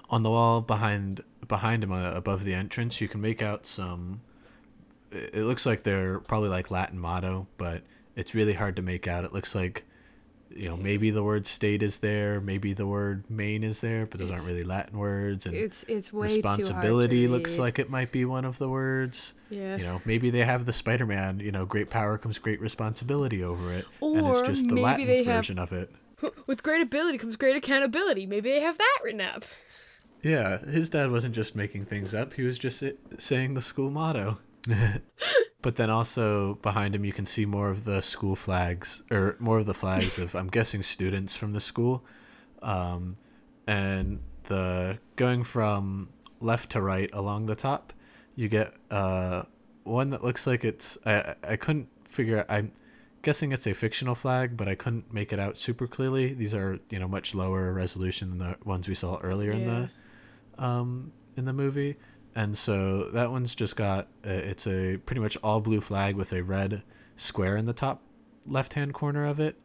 on 0.09 0.21
the 0.23 0.29
wall 0.29 0.61
behind 0.61 1.23
behind 1.47 1.83
him 1.83 1.91
uh, 1.91 2.11
above 2.11 2.43
the 2.43 2.53
entrance. 2.53 3.01
You 3.01 3.07
can 3.07 3.21
make 3.21 3.41
out 3.41 3.65
some 3.65 4.21
it 5.11 5.43
looks 5.43 5.65
like 5.65 5.83
they're 5.83 6.19
probably 6.19 6.49
like 6.49 6.69
Latin 6.71 6.99
motto 6.99 7.47
but 7.57 7.83
it's 8.15 8.33
really 8.33 8.53
hard 8.53 8.75
to 8.77 8.81
make 8.81 9.07
out. 9.07 9.23
It 9.23 9.33
looks 9.33 9.53
like 9.53 9.85
you 10.55 10.67
know 10.69 10.77
maybe 10.77 11.11
the 11.11 11.23
word 11.23 11.45
state 11.45 11.83
is 11.83 11.99
there 11.99 12.39
maybe 12.41 12.73
the 12.73 12.87
word 12.87 13.23
main 13.29 13.63
is 13.63 13.79
there 13.81 14.05
but 14.05 14.19
those 14.19 14.31
aren't 14.31 14.45
really 14.45 14.63
Latin 14.63 14.97
words 14.97 15.45
and 15.45 15.55
It's 15.55 15.83
it's 15.87 16.11
way 16.13 16.27
responsibility 16.27 17.23
too 17.25 17.29
hard 17.29 17.33
to 17.33 17.37
looks 17.37 17.57
like 17.57 17.79
it 17.79 17.89
might 17.89 18.11
be 18.11 18.25
one 18.25 18.45
of 18.45 18.57
the 18.57 18.69
words 18.69 19.33
yeah. 19.49 19.77
you 19.77 19.83
know 19.83 20.01
maybe 20.05 20.29
they 20.29 20.43
have 20.45 20.65
the 20.65 20.73
spider-man 20.73 21.39
you 21.39 21.51
know 21.51 21.65
great 21.65 21.89
power 21.89 22.17
comes 22.17 22.39
great 22.39 22.61
responsibility 22.61 23.43
over 23.43 23.71
it 23.73 23.85
and 24.01 24.27
it's 24.27 24.41
just 24.41 24.67
the 24.67 24.73
maybe 24.75 24.81
latin 24.81 25.07
they 25.07 25.23
have- 25.23 25.35
version 25.37 25.59
of 25.59 25.71
it 25.73 25.91
With 26.47 26.63
great 26.63 26.81
ability 26.81 27.19
comes 27.19 27.35
great 27.35 27.55
accountability. 27.55 28.25
Maybe 28.25 28.49
they 28.49 28.61
have 28.61 28.79
that 28.79 28.97
written 29.03 29.21
up. 29.21 29.45
yeah 30.23 30.57
his 30.57 30.89
dad 30.89 31.11
wasn't 31.11 31.35
just 31.35 31.55
making 31.55 31.85
things 31.85 32.13
up 32.15 32.33
he 32.33 32.41
was 32.43 32.57
just 32.57 32.83
saying 33.19 33.53
the 33.53 33.61
school 33.61 33.91
motto 33.91 34.39
but 35.61 35.75
then 35.75 35.89
also 35.89 36.55
behind 36.61 36.93
him 36.95 37.03
you 37.05 37.13
can 37.13 37.25
see 37.25 37.45
more 37.45 37.69
of 37.69 37.83
the 37.83 38.01
school 38.01 38.35
flags 38.35 39.03
or 39.11 39.35
more 39.39 39.59
of 39.59 39.65
the 39.65 39.73
flags 39.73 40.17
of 40.19 40.35
i'm 40.35 40.47
guessing 40.47 40.83
students 40.83 41.35
from 41.35 41.53
the 41.53 41.59
school. 41.59 42.03
Um, 42.61 43.17
and 43.67 44.19
the 44.45 44.97
going 45.15 45.43
from 45.43 46.09
left 46.39 46.71
to 46.71 46.81
right 46.81 47.09
along 47.13 47.45
the 47.47 47.55
top 47.55 47.93
you 48.35 48.47
get 48.47 48.73
uh, 48.91 49.43
one 49.83 50.09
that 50.11 50.23
looks 50.23 50.47
like 50.47 50.63
it's 50.65 50.97
I, 51.05 51.35
I- 51.43 51.55
couldn't 51.55 51.89
figure 52.05 52.39
out 52.39 52.45
i'm 52.49 52.71
guessing 53.21 53.51
it's 53.51 53.67
a 53.67 53.73
fictional 53.73 54.15
flag 54.15 54.55
but 54.55 54.67
i 54.67 54.75
couldn't 54.75 55.11
make 55.13 55.33
it 55.33 55.39
out 55.39 55.57
super 55.57 55.85
clearly. 55.87 56.33
These 56.33 56.53
are 56.55 56.79
you 56.89 56.99
know 56.99 57.07
much 57.07 57.35
lower 57.35 57.73
resolution 57.73 58.29
than 58.29 58.39
the 58.39 58.57
ones 58.63 58.87
we 58.87 58.95
saw 58.95 59.17
earlier 59.19 59.51
in 59.51 59.65
the 60.57 60.63
um, 60.63 61.11
in 61.35 61.45
the 61.45 61.53
movie 61.53 61.95
and 62.37 62.55
so 62.55 63.09
that 63.13 63.31
one's 63.31 63.55
just 63.55 63.75
got 63.75 64.07
uh, 64.25 64.29
it's 64.29 64.67
a 64.67 64.97
pretty 65.05 65.19
much 65.19 65.37
all 65.43 65.59
blue 65.59 65.81
flag 65.81 66.15
with 66.15 66.31
a 66.33 66.43
red 66.43 66.83
square 67.15 67.57
in 67.57 67.65
the 67.65 67.73
top 67.73 68.03
left 68.45 68.73
hand 68.73 68.93
corner 68.93 69.25
of 69.25 69.39
it. 69.39 69.59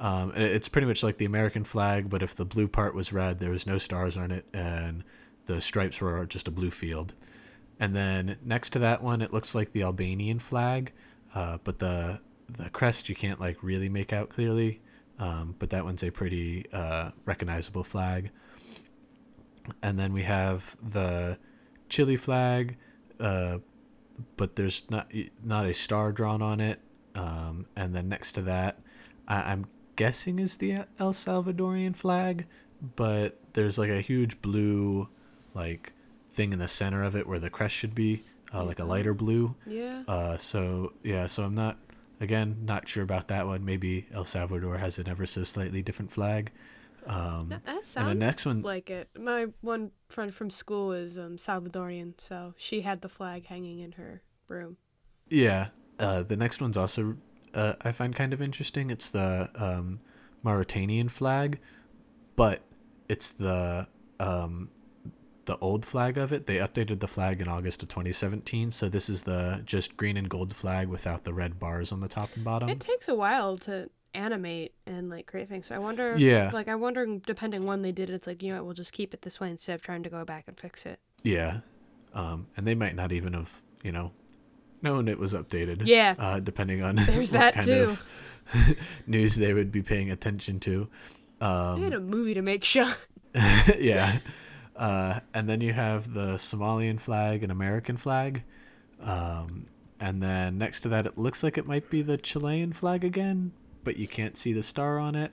Um, 0.00 0.32
it's 0.34 0.68
pretty 0.68 0.86
much 0.86 1.02
like 1.02 1.16
the 1.16 1.24
american 1.24 1.64
flag 1.64 2.10
but 2.10 2.22
if 2.22 2.34
the 2.34 2.44
blue 2.44 2.68
part 2.68 2.94
was 2.94 3.14
red 3.14 3.38
there 3.38 3.48
was 3.48 3.66
no 3.66 3.78
stars 3.78 4.18
on 4.18 4.30
it 4.30 4.44
and 4.52 5.04
the 5.46 5.58
stripes 5.60 6.02
were 6.02 6.26
just 6.26 6.48
a 6.48 6.50
blue 6.50 6.70
field. 6.70 7.14
And 7.78 7.94
then 7.94 8.36
next 8.44 8.70
to 8.70 8.80
that 8.80 9.02
one 9.02 9.22
it 9.22 9.32
looks 9.32 9.54
like 9.54 9.72
the 9.72 9.82
albanian 9.82 10.40
flag 10.40 10.92
uh, 11.34 11.58
but 11.64 11.78
the 11.78 12.18
the 12.48 12.68
crest 12.70 13.08
you 13.08 13.14
can't 13.14 13.40
like 13.40 13.62
really 13.62 13.88
make 13.88 14.12
out 14.12 14.30
clearly 14.30 14.80
um, 15.20 15.54
but 15.60 15.70
that 15.70 15.84
one's 15.84 16.02
a 16.02 16.10
pretty 16.10 16.66
uh, 16.72 17.10
recognizable 17.24 17.84
flag. 17.84 18.30
And 19.82 19.98
then 19.98 20.12
we 20.12 20.22
have 20.22 20.76
the 20.90 21.38
Chile 21.88 22.16
flag, 22.16 22.76
uh, 23.20 23.58
but 24.36 24.56
there's 24.56 24.82
not 24.90 25.10
not 25.42 25.66
a 25.66 25.74
star 25.74 26.12
drawn 26.12 26.42
on 26.42 26.60
it. 26.60 26.80
Um, 27.14 27.66
and 27.76 27.94
then 27.94 28.08
next 28.08 28.32
to 28.32 28.42
that, 28.42 28.78
I, 29.26 29.52
I'm 29.52 29.66
guessing 29.96 30.38
is 30.38 30.56
the 30.56 30.84
El 30.98 31.12
Salvadorian 31.12 31.96
flag, 31.96 32.46
but 32.96 33.38
there's 33.54 33.78
like 33.78 33.90
a 33.90 34.00
huge 34.00 34.40
blue, 34.42 35.08
like 35.54 35.92
thing 36.30 36.52
in 36.52 36.58
the 36.58 36.68
center 36.68 37.02
of 37.02 37.16
it 37.16 37.26
where 37.26 37.38
the 37.38 37.50
crest 37.50 37.74
should 37.74 37.94
be, 37.94 38.22
uh, 38.52 38.62
like 38.64 38.78
a 38.78 38.84
lighter 38.84 39.14
blue. 39.14 39.54
Yeah. 39.66 40.02
Uh, 40.06 40.36
so 40.36 40.92
yeah, 41.02 41.26
so 41.26 41.44
I'm 41.44 41.54
not 41.54 41.78
again 42.20 42.56
not 42.64 42.88
sure 42.88 43.02
about 43.02 43.28
that 43.28 43.46
one. 43.46 43.64
Maybe 43.64 44.06
El 44.12 44.24
Salvador 44.26 44.76
has 44.76 44.98
an 44.98 45.08
ever 45.08 45.26
so 45.26 45.44
slightly 45.44 45.82
different 45.82 46.12
flag. 46.12 46.52
Um, 47.06 47.48
That, 47.50 47.64
that 47.64 47.74
and 47.76 47.82
the 47.82 47.86
sounds 47.86 48.18
next 48.18 48.46
one- 48.46 48.62
like 48.62 48.90
it. 48.90 49.08
My 49.18 49.46
one 49.60 49.92
friend 50.08 50.34
from 50.34 50.50
school 50.50 50.92
is 50.92 51.16
um, 51.18 51.36
Salvadorian, 51.38 52.14
so 52.20 52.54
she 52.56 52.80
had 52.82 53.00
the 53.00 53.08
flag 53.08 53.46
hanging 53.46 53.78
in 53.80 53.92
her 53.92 54.22
room. 54.48 54.76
Yeah. 55.28 55.68
Uh, 55.98 56.22
the 56.22 56.36
next 56.36 56.60
one's 56.60 56.76
also 56.76 57.16
uh, 57.54 57.74
I 57.82 57.92
find 57.92 58.14
kind 58.14 58.32
of 58.32 58.42
interesting. 58.42 58.90
It's 58.90 59.10
the 59.10 59.48
um, 59.54 59.98
Mauritanian 60.42 61.08
flag, 61.08 61.58
but 62.36 62.60
it's 63.08 63.32
the 63.32 63.86
um, 64.20 64.68
the 65.46 65.56
old 65.58 65.84
flag 65.86 66.18
of 66.18 66.32
it. 66.32 66.46
They 66.46 66.56
updated 66.56 67.00
the 67.00 67.08
flag 67.08 67.40
in 67.40 67.48
August 67.48 67.82
of 67.82 67.88
2017, 67.88 68.70
so 68.70 68.88
this 68.88 69.08
is 69.08 69.22
the 69.22 69.62
just 69.64 69.96
green 69.96 70.16
and 70.18 70.28
gold 70.28 70.54
flag 70.54 70.88
without 70.88 71.24
the 71.24 71.32
red 71.32 71.58
bars 71.58 71.92
on 71.92 72.00
the 72.00 72.08
top 72.08 72.28
and 72.34 72.44
bottom. 72.44 72.68
It 72.68 72.80
takes 72.80 73.08
a 73.08 73.14
while 73.14 73.56
to 73.58 73.88
animate 74.14 74.74
and 74.86 75.10
like 75.10 75.26
create 75.26 75.48
things. 75.48 75.66
So 75.66 75.74
I 75.74 75.78
wonder. 75.78 76.14
Yeah. 76.16 76.50
Like 76.52 76.68
I'm 76.68 76.80
wondering, 76.80 77.20
depending 77.20 77.64
when 77.64 77.82
they 77.82 77.92
did 77.92 78.10
it, 78.10 78.14
it's 78.14 78.26
like 78.26 78.42
you 78.42 78.50
know 78.50 78.56
what, 78.58 78.64
we'll 78.66 78.74
just 78.74 78.92
keep 78.92 79.14
it 79.14 79.22
this 79.22 79.40
way 79.40 79.50
instead 79.50 79.74
of 79.74 79.82
trying 79.82 80.02
to 80.02 80.10
go 80.10 80.24
back 80.24 80.44
and 80.46 80.58
fix 80.58 80.86
it. 80.86 81.00
Yeah. 81.22 81.60
Um, 82.14 82.46
and 82.56 82.66
they 82.66 82.74
might 82.74 82.94
not 82.94 83.12
even 83.12 83.34
have, 83.34 83.62
you 83.82 83.92
know, 83.92 84.12
known 84.82 85.08
it 85.08 85.18
was 85.18 85.34
updated. 85.34 85.82
Yeah. 85.86 86.14
Uh, 86.18 86.40
depending 86.40 86.82
on 86.82 86.96
There's 86.96 87.30
that 87.32 87.54
kind 87.54 87.66
too. 87.66 87.96
of 88.54 88.76
news 89.06 89.36
they 89.36 89.52
would 89.52 89.70
be 89.70 89.82
paying 89.82 90.10
attention 90.10 90.60
to. 90.60 90.88
Um, 91.40 91.80
they 91.80 91.84
had 91.84 91.92
a 91.92 92.00
movie 92.00 92.34
to 92.34 92.42
make 92.42 92.64
sure. 92.64 92.94
yeah. 93.78 94.18
Uh, 94.74 95.20
and 95.34 95.48
then 95.48 95.60
you 95.60 95.72
have 95.72 96.12
the 96.12 96.34
Somalian 96.34 97.00
flag 97.00 97.42
and 97.42 97.50
American 97.52 97.96
flag. 97.96 98.42
Um, 99.00 99.66
and 100.00 100.22
then 100.22 100.58
next 100.58 100.80
to 100.80 100.88
that, 100.90 101.06
it 101.06 101.18
looks 101.18 101.42
like 101.42 101.58
it 101.58 101.66
might 101.66 101.88
be 101.90 102.02
the 102.02 102.16
Chilean 102.16 102.72
flag 102.72 103.04
again, 103.04 103.52
but 103.86 103.96
you 103.96 104.08
can't 104.08 104.36
see 104.36 104.52
the 104.52 104.64
star 104.64 104.98
on 104.98 105.14
it. 105.14 105.30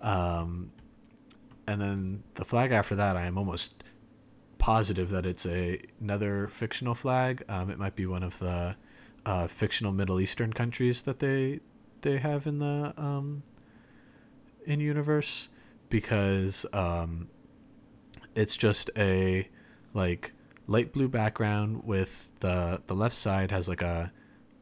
Um, 0.00 0.72
and 1.66 1.78
then 1.78 2.22
the 2.32 2.44
flag 2.44 2.72
after 2.72 2.96
that, 2.96 3.18
I 3.18 3.26
am 3.26 3.36
almost 3.36 3.84
positive 4.56 5.10
that 5.10 5.26
it's 5.26 5.44
a 5.44 5.78
another 6.00 6.48
fictional 6.48 6.94
flag. 6.94 7.44
Um, 7.50 7.68
it 7.68 7.78
might 7.78 7.94
be 7.94 8.06
one 8.06 8.22
of 8.22 8.38
the 8.38 8.76
uh, 9.26 9.46
fictional 9.46 9.92
Middle 9.92 10.20
Eastern 10.20 10.54
countries 10.54 11.02
that 11.02 11.18
they 11.18 11.60
they 12.00 12.16
have 12.16 12.46
in 12.46 12.60
the 12.60 12.94
um, 12.96 13.42
in 14.64 14.80
universe 14.80 15.50
because 15.90 16.64
um, 16.72 17.28
it's 18.34 18.56
just 18.56 18.88
a 18.96 19.46
like 19.92 20.32
light 20.66 20.94
blue 20.94 21.08
background 21.08 21.84
with 21.84 22.30
the 22.40 22.80
the 22.86 22.94
left 22.94 23.16
side 23.16 23.50
has 23.50 23.68
like 23.68 23.82
a 23.82 24.10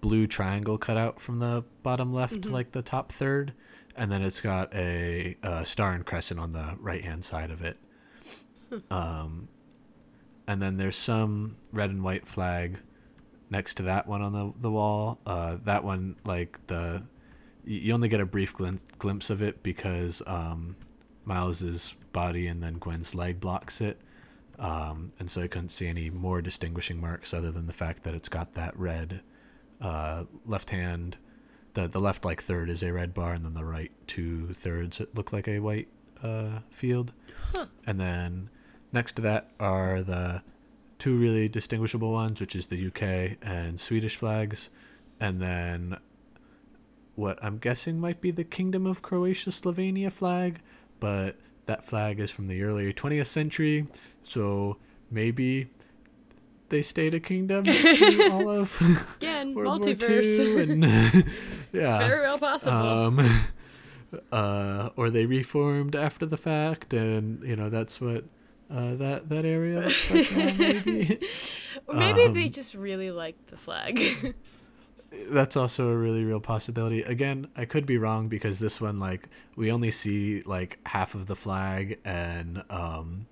blue 0.04 0.26
triangle 0.26 0.76
cut 0.76 0.98
out 0.98 1.18
from 1.18 1.38
the 1.38 1.64
bottom 1.82 2.12
left 2.12 2.42
to 2.42 2.48
Mhm. 2.50 2.52
like 2.52 2.72
the 2.72 2.82
top 2.82 3.10
third 3.10 3.54
and 3.96 4.12
then 4.12 4.20
it's 4.22 4.42
got 4.42 4.74
a, 4.74 5.34
uh 5.42 5.64
star 5.64 5.92
and 5.94 6.04
crescent 6.04 6.38
on 6.38 6.52
the 6.52 6.76
right 6.78 7.02
hand 7.02 7.24
side 7.24 7.50
of 7.50 7.62
it. 7.62 7.78
Um 8.90 9.48
and 10.46 10.60
then 10.60 10.76
there's 10.76 10.96
some 10.96 11.56
red 11.72 11.88
and 11.88 12.02
white 12.04 12.26
flag 12.26 12.78
next 13.48 13.74
to 13.78 13.84
that 13.84 14.06
one 14.06 14.20
on 14.20 14.32
the, 14.34 14.52
the 14.60 14.70
wall. 14.70 15.18
Uh 15.24 15.56
that 15.64 15.82
one 15.84 16.16
like 16.24 16.58
the 16.66 17.02
you 17.64 17.94
only 17.94 18.08
get 18.10 18.20
a 18.20 18.26
brief 18.26 18.54
glin- 18.54 18.80
glimpse 18.98 19.30
of 19.30 19.40
it 19.40 19.62
because 19.62 20.20
um 20.26 20.76
miles's 21.24 21.94
body 22.12 22.46
and 22.48 22.62
then 22.62 22.74
gwen's 22.74 23.14
leg 23.14 23.40
blocks 23.40 23.80
it. 23.80 23.98
Um, 24.58 25.10
and 25.18 25.28
so 25.30 25.42
I 25.42 25.48
couldn't 25.48 25.70
see 25.70 25.88
any 25.88 26.10
more 26.10 26.40
distinguishing 26.42 27.00
marks 27.00 27.32
other 27.34 27.50
than 27.50 27.66
the 27.66 27.72
fact 27.72 28.04
that 28.04 28.14
it's 28.14 28.28
got 28.28 28.52
that 28.54 28.78
red 28.78 29.20
uh, 29.84 30.24
left 30.46 30.70
hand. 30.70 31.16
The 31.74 31.86
the 31.88 32.00
left 32.00 32.24
like 32.24 32.42
third 32.42 32.70
is 32.70 32.82
a 32.82 32.92
red 32.92 33.14
bar, 33.14 33.34
and 33.34 33.44
then 33.44 33.54
the 33.54 33.64
right 33.64 33.92
two 34.06 34.52
thirds 34.54 35.00
look 35.14 35.32
like 35.32 35.46
a 35.46 35.60
white 35.60 35.88
uh, 36.22 36.60
field. 36.70 37.12
Huh. 37.54 37.66
And 37.86 38.00
then 38.00 38.48
next 38.92 39.16
to 39.16 39.22
that 39.22 39.50
are 39.60 40.02
the 40.02 40.42
two 40.98 41.16
really 41.16 41.48
distinguishable 41.48 42.12
ones, 42.12 42.40
which 42.40 42.56
is 42.56 42.66
the 42.66 42.86
UK 42.86 43.36
and 43.42 43.78
Swedish 43.78 44.16
flags, 44.16 44.70
and 45.20 45.40
then 45.40 45.96
what 47.16 47.38
I'm 47.42 47.58
guessing 47.58 48.00
might 48.00 48.20
be 48.20 48.30
the 48.30 48.44
Kingdom 48.44 48.86
of 48.86 49.02
Croatia 49.02 49.50
Slovenia 49.50 50.10
flag, 50.10 50.60
but 51.00 51.36
that 51.66 51.84
flag 51.84 52.20
is 52.20 52.30
from 52.30 52.48
the 52.48 52.62
early 52.62 52.92
20th 52.92 53.26
century, 53.26 53.86
so 54.22 54.76
maybe 55.10 55.68
they 56.74 56.82
stayed 56.82 57.14
a 57.14 57.20
kingdom 57.20 57.64
through 57.64 58.32
all 58.32 58.50
of 58.50 59.14
Again, 59.16 59.54
World 59.54 59.80
War 59.84 59.94
multiverse. 59.94 60.38
II 60.40 60.62
and 60.62 60.84
yeah. 61.72 61.98
Very 61.98 62.22
well 62.22 62.38
possible. 62.38 62.76
Um, 62.76 63.44
uh, 64.32 64.90
or 64.96 65.10
they 65.10 65.24
reformed 65.26 65.94
after 65.94 66.26
the 66.26 66.36
fact, 66.36 66.92
and 66.92 67.42
you 67.46 67.54
know 67.54 67.70
that's 67.70 68.00
what 68.00 68.24
uh, 68.70 68.94
that 68.96 69.28
that 69.28 69.44
area 69.44 69.82
looks 69.82 70.10
like 70.10 70.30
now, 70.36 70.54
maybe. 70.58 71.20
Or 71.86 71.94
maybe 71.94 72.26
they 72.28 72.46
Um, 72.46 72.50
just 72.50 72.74
really 72.74 73.10
liked 73.12 73.48
the 73.48 73.56
flag. 73.56 74.34
That's 75.30 75.56
also 75.56 75.90
a 75.90 75.96
really 75.96 76.24
real 76.24 76.40
possibility. 76.40 77.02
Again, 77.02 77.46
I 77.56 77.66
could 77.66 77.86
be 77.86 77.98
wrong 77.98 78.26
because 78.28 78.58
this 78.58 78.80
one, 78.80 78.98
like, 78.98 79.28
we 79.54 79.70
only 79.70 79.92
see 79.92 80.42
like 80.42 80.78
half 80.86 81.14
of 81.14 81.26
the 81.26 81.36
flag, 81.36 82.00
and 82.04 82.64
um, 82.68 83.26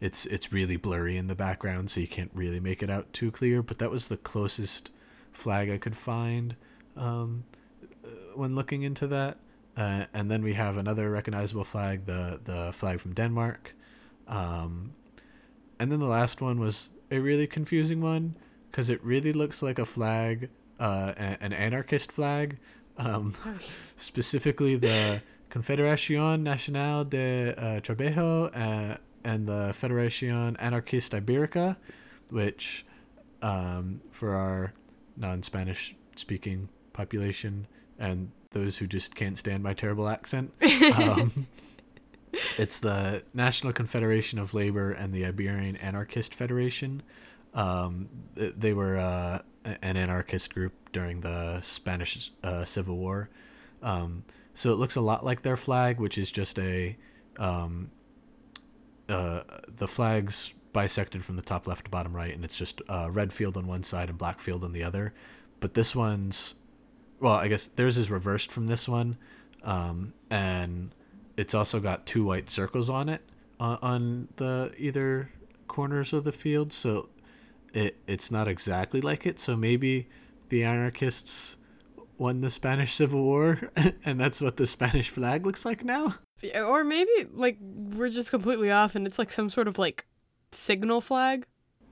it's 0.00 0.26
it's 0.26 0.52
really 0.52 0.76
blurry 0.76 1.16
in 1.16 1.26
the 1.26 1.34
background, 1.34 1.90
so 1.90 2.00
you 2.00 2.08
can't 2.08 2.30
really 2.34 2.60
make 2.60 2.82
it 2.82 2.90
out 2.90 3.12
too 3.12 3.30
clear. 3.30 3.62
But 3.62 3.78
that 3.78 3.90
was 3.90 4.08
the 4.08 4.16
closest 4.16 4.90
flag 5.32 5.70
I 5.70 5.78
could 5.78 5.96
find 5.96 6.56
um, 6.96 7.44
uh, 8.04 8.08
when 8.34 8.54
looking 8.54 8.82
into 8.82 9.06
that. 9.08 9.38
Uh, 9.76 10.06
and 10.14 10.30
then 10.30 10.42
we 10.42 10.54
have 10.54 10.78
another 10.78 11.10
recognizable 11.10 11.64
flag, 11.64 12.06
the 12.06 12.40
the 12.44 12.72
flag 12.72 13.00
from 13.00 13.12
Denmark. 13.14 13.74
Um, 14.28 14.92
and 15.78 15.92
then 15.92 16.00
the 16.00 16.08
last 16.08 16.40
one 16.40 16.58
was 16.58 16.88
a 17.10 17.18
really 17.18 17.46
confusing 17.46 18.00
one 18.00 18.36
because 18.70 18.90
it 18.90 19.02
really 19.04 19.32
looks 19.32 19.62
like 19.62 19.78
a 19.78 19.84
flag, 19.84 20.48
uh, 20.80 21.12
an 21.16 21.52
anarchist 21.52 22.10
flag, 22.10 22.58
um, 22.98 23.34
specifically 23.96 24.76
the 24.76 25.22
Confederación 25.50 26.42
Nacional 26.42 27.04
de 27.04 27.54
uh, 27.56 27.80
Trabajo 27.80 28.50
uh, 28.54 28.96
and 29.24 29.46
the 29.46 29.68
Federación 29.72 30.56
Anarquista 30.58 31.20
Ibérica, 31.20 31.76
which, 32.30 32.86
um, 33.42 34.00
for 34.10 34.34
our 34.34 34.72
non-Spanish 35.16 35.94
speaking 36.16 36.68
population 36.92 37.66
and 37.98 38.30
those 38.50 38.76
who 38.76 38.86
just 38.86 39.14
can't 39.14 39.38
stand 39.38 39.62
my 39.62 39.74
terrible 39.74 40.08
accent, 40.08 40.52
um, 40.94 41.46
it's 42.58 42.78
the 42.78 43.22
National 43.34 43.72
Confederation 43.72 44.38
of 44.38 44.54
Labor 44.54 44.92
and 44.92 45.12
the 45.12 45.26
Iberian 45.26 45.76
Anarchist 45.76 46.34
Federation. 46.34 47.02
Um, 47.54 48.08
they 48.34 48.72
were 48.72 48.98
uh, 48.98 49.40
an 49.64 49.96
anarchist 49.96 50.54
group 50.54 50.72
during 50.92 51.20
the 51.20 51.60
Spanish 51.62 52.30
uh, 52.44 52.64
Civil 52.64 52.96
War. 52.96 53.30
Um, 53.82 54.24
so 54.54 54.72
it 54.72 54.76
looks 54.76 54.96
a 54.96 55.00
lot 55.00 55.24
like 55.24 55.42
their 55.42 55.56
flag, 55.56 56.00
which 56.00 56.18
is 56.18 56.30
just 56.30 56.58
a 56.58 56.96
um, 57.38 57.90
uh, 59.08 59.42
the 59.76 59.88
flag's 59.88 60.54
bisected 60.72 61.24
from 61.24 61.36
the 61.36 61.42
top 61.42 61.66
left 61.66 61.84
to 61.84 61.90
bottom 61.90 62.14
right, 62.14 62.34
and 62.34 62.44
it's 62.44 62.56
just 62.56 62.82
uh, 62.88 63.08
red 63.10 63.32
field 63.32 63.56
on 63.56 63.66
one 63.66 63.82
side 63.82 64.08
and 64.08 64.18
black 64.18 64.40
field 64.40 64.64
on 64.64 64.72
the 64.72 64.82
other. 64.82 65.14
But 65.60 65.74
this 65.74 65.96
one's, 65.96 66.54
well, 67.20 67.34
I 67.34 67.48
guess 67.48 67.68
theirs 67.68 67.96
is 67.96 68.10
reversed 68.10 68.52
from 68.52 68.66
this 68.66 68.88
one, 68.88 69.16
um, 69.62 70.12
and 70.30 70.90
it's 71.36 71.54
also 71.54 71.80
got 71.80 72.06
two 72.06 72.24
white 72.24 72.50
circles 72.50 72.90
on 72.90 73.08
it 73.08 73.22
uh, 73.60 73.78
on 73.80 74.28
the 74.36 74.72
either 74.76 75.30
corners 75.68 76.12
of 76.12 76.24
the 76.24 76.32
field. 76.32 76.72
So 76.72 77.08
it 77.72 77.96
it's 78.06 78.30
not 78.30 78.48
exactly 78.48 79.00
like 79.00 79.26
it. 79.26 79.40
So 79.40 79.56
maybe 79.56 80.08
the 80.48 80.64
anarchists 80.64 81.56
won 82.18 82.40
the 82.40 82.50
Spanish 82.50 82.94
Civil 82.94 83.22
War, 83.22 83.70
and 84.04 84.20
that's 84.20 84.40
what 84.40 84.56
the 84.56 84.66
Spanish 84.66 85.10
flag 85.10 85.46
looks 85.46 85.64
like 85.64 85.84
now. 85.84 86.14
Or 86.54 86.84
maybe 86.84 87.10
like 87.32 87.58
we're 87.60 88.10
just 88.10 88.30
completely 88.30 88.70
off 88.70 88.94
and 88.94 89.06
it's 89.06 89.18
like 89.18 89.32
some 89.32 89.50
sort 89.50 89.68
of 89.68 89.78
like 89.78 90.06
signal 90.52 91.00
flag. 91.00 91.46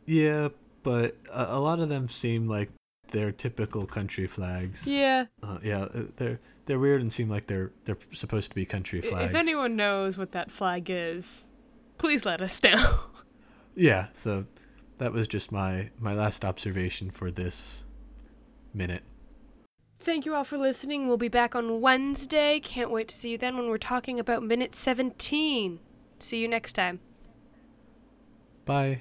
Yeah, 0.06 0.48
but 0.82 1.16
a, 1.32 1.56
a 1.56 1.60
lot 1.60 1.80
of 1.80 1.88
them 1.88 2.08
seem 2.08 2.46
like 2.48 2.70
they're 3.08 3.32
typical 3.32 3.86
country 3.86 4.26
flags. 4.26 4.86
Yeah. 4.86 5.26
Uh, 5.42 5.58
yeah, 5.62 5.82
uh, 5.82 6.02
they're 6.16 6.40
they're 6.66 6.78
weird 6.78 7.00
and 7.00 7.12
seem 7.12 7.28
like 7.28 7.46
they're 7.46 7.72
they're 7.84 7.98
supposed 8.12 8.50
to 8.50 8.54
be 8.54 8.64
country 8.64 9.00
flags. 9.00 9.30
If 9.30 9.34
anyone 9.34 9.76
knows 9.76 10.18
what 10.18 10.32
that 10.32 10.50
flag 10.50 10.90
is, 10.90 11.44
please 11.98 12.26
let 12.26 12.40
us 12.40 12.62
know. 12.62 13.00
Yeah, 13.76 14.06
so 14.12 14.46
that 14.98 15.12
was 15.12 15.26
just 15.26 15.50
my 15.50 15.90
my 15.98 16.14
last 16.14 16.44
observation 16.44 17.10
for 17.10 17.32
this 17.32 17.84
minute. 18.72 19.02
Thank 20.04 20.26
you 20.26 20.34
all 20.34 20.44
for 20.44 20.58
listening. 20.58 21.08
We'll 21.08 21.16
be 21.16 21.28
back 21.28 21.54
on 21.54 21.80
Wednesday. 21.80 22.60
Can't 22.60 22.90
wait 22.90 23.08
to 23.08 23.14
see 23.14 23.30
you 23.30 23.38
then 23.38 23.56
when 23.56 23.70
we're 23.70 23.78
talking 23.78 24.20
about 24.20 24.42
minute 24.42 24.74
17. 24.74 25.80
See 26.18 26.42
you 26.42 26.46
next 26.46 26.74
time. 26.74 27.00
Bye. 28.66 29.00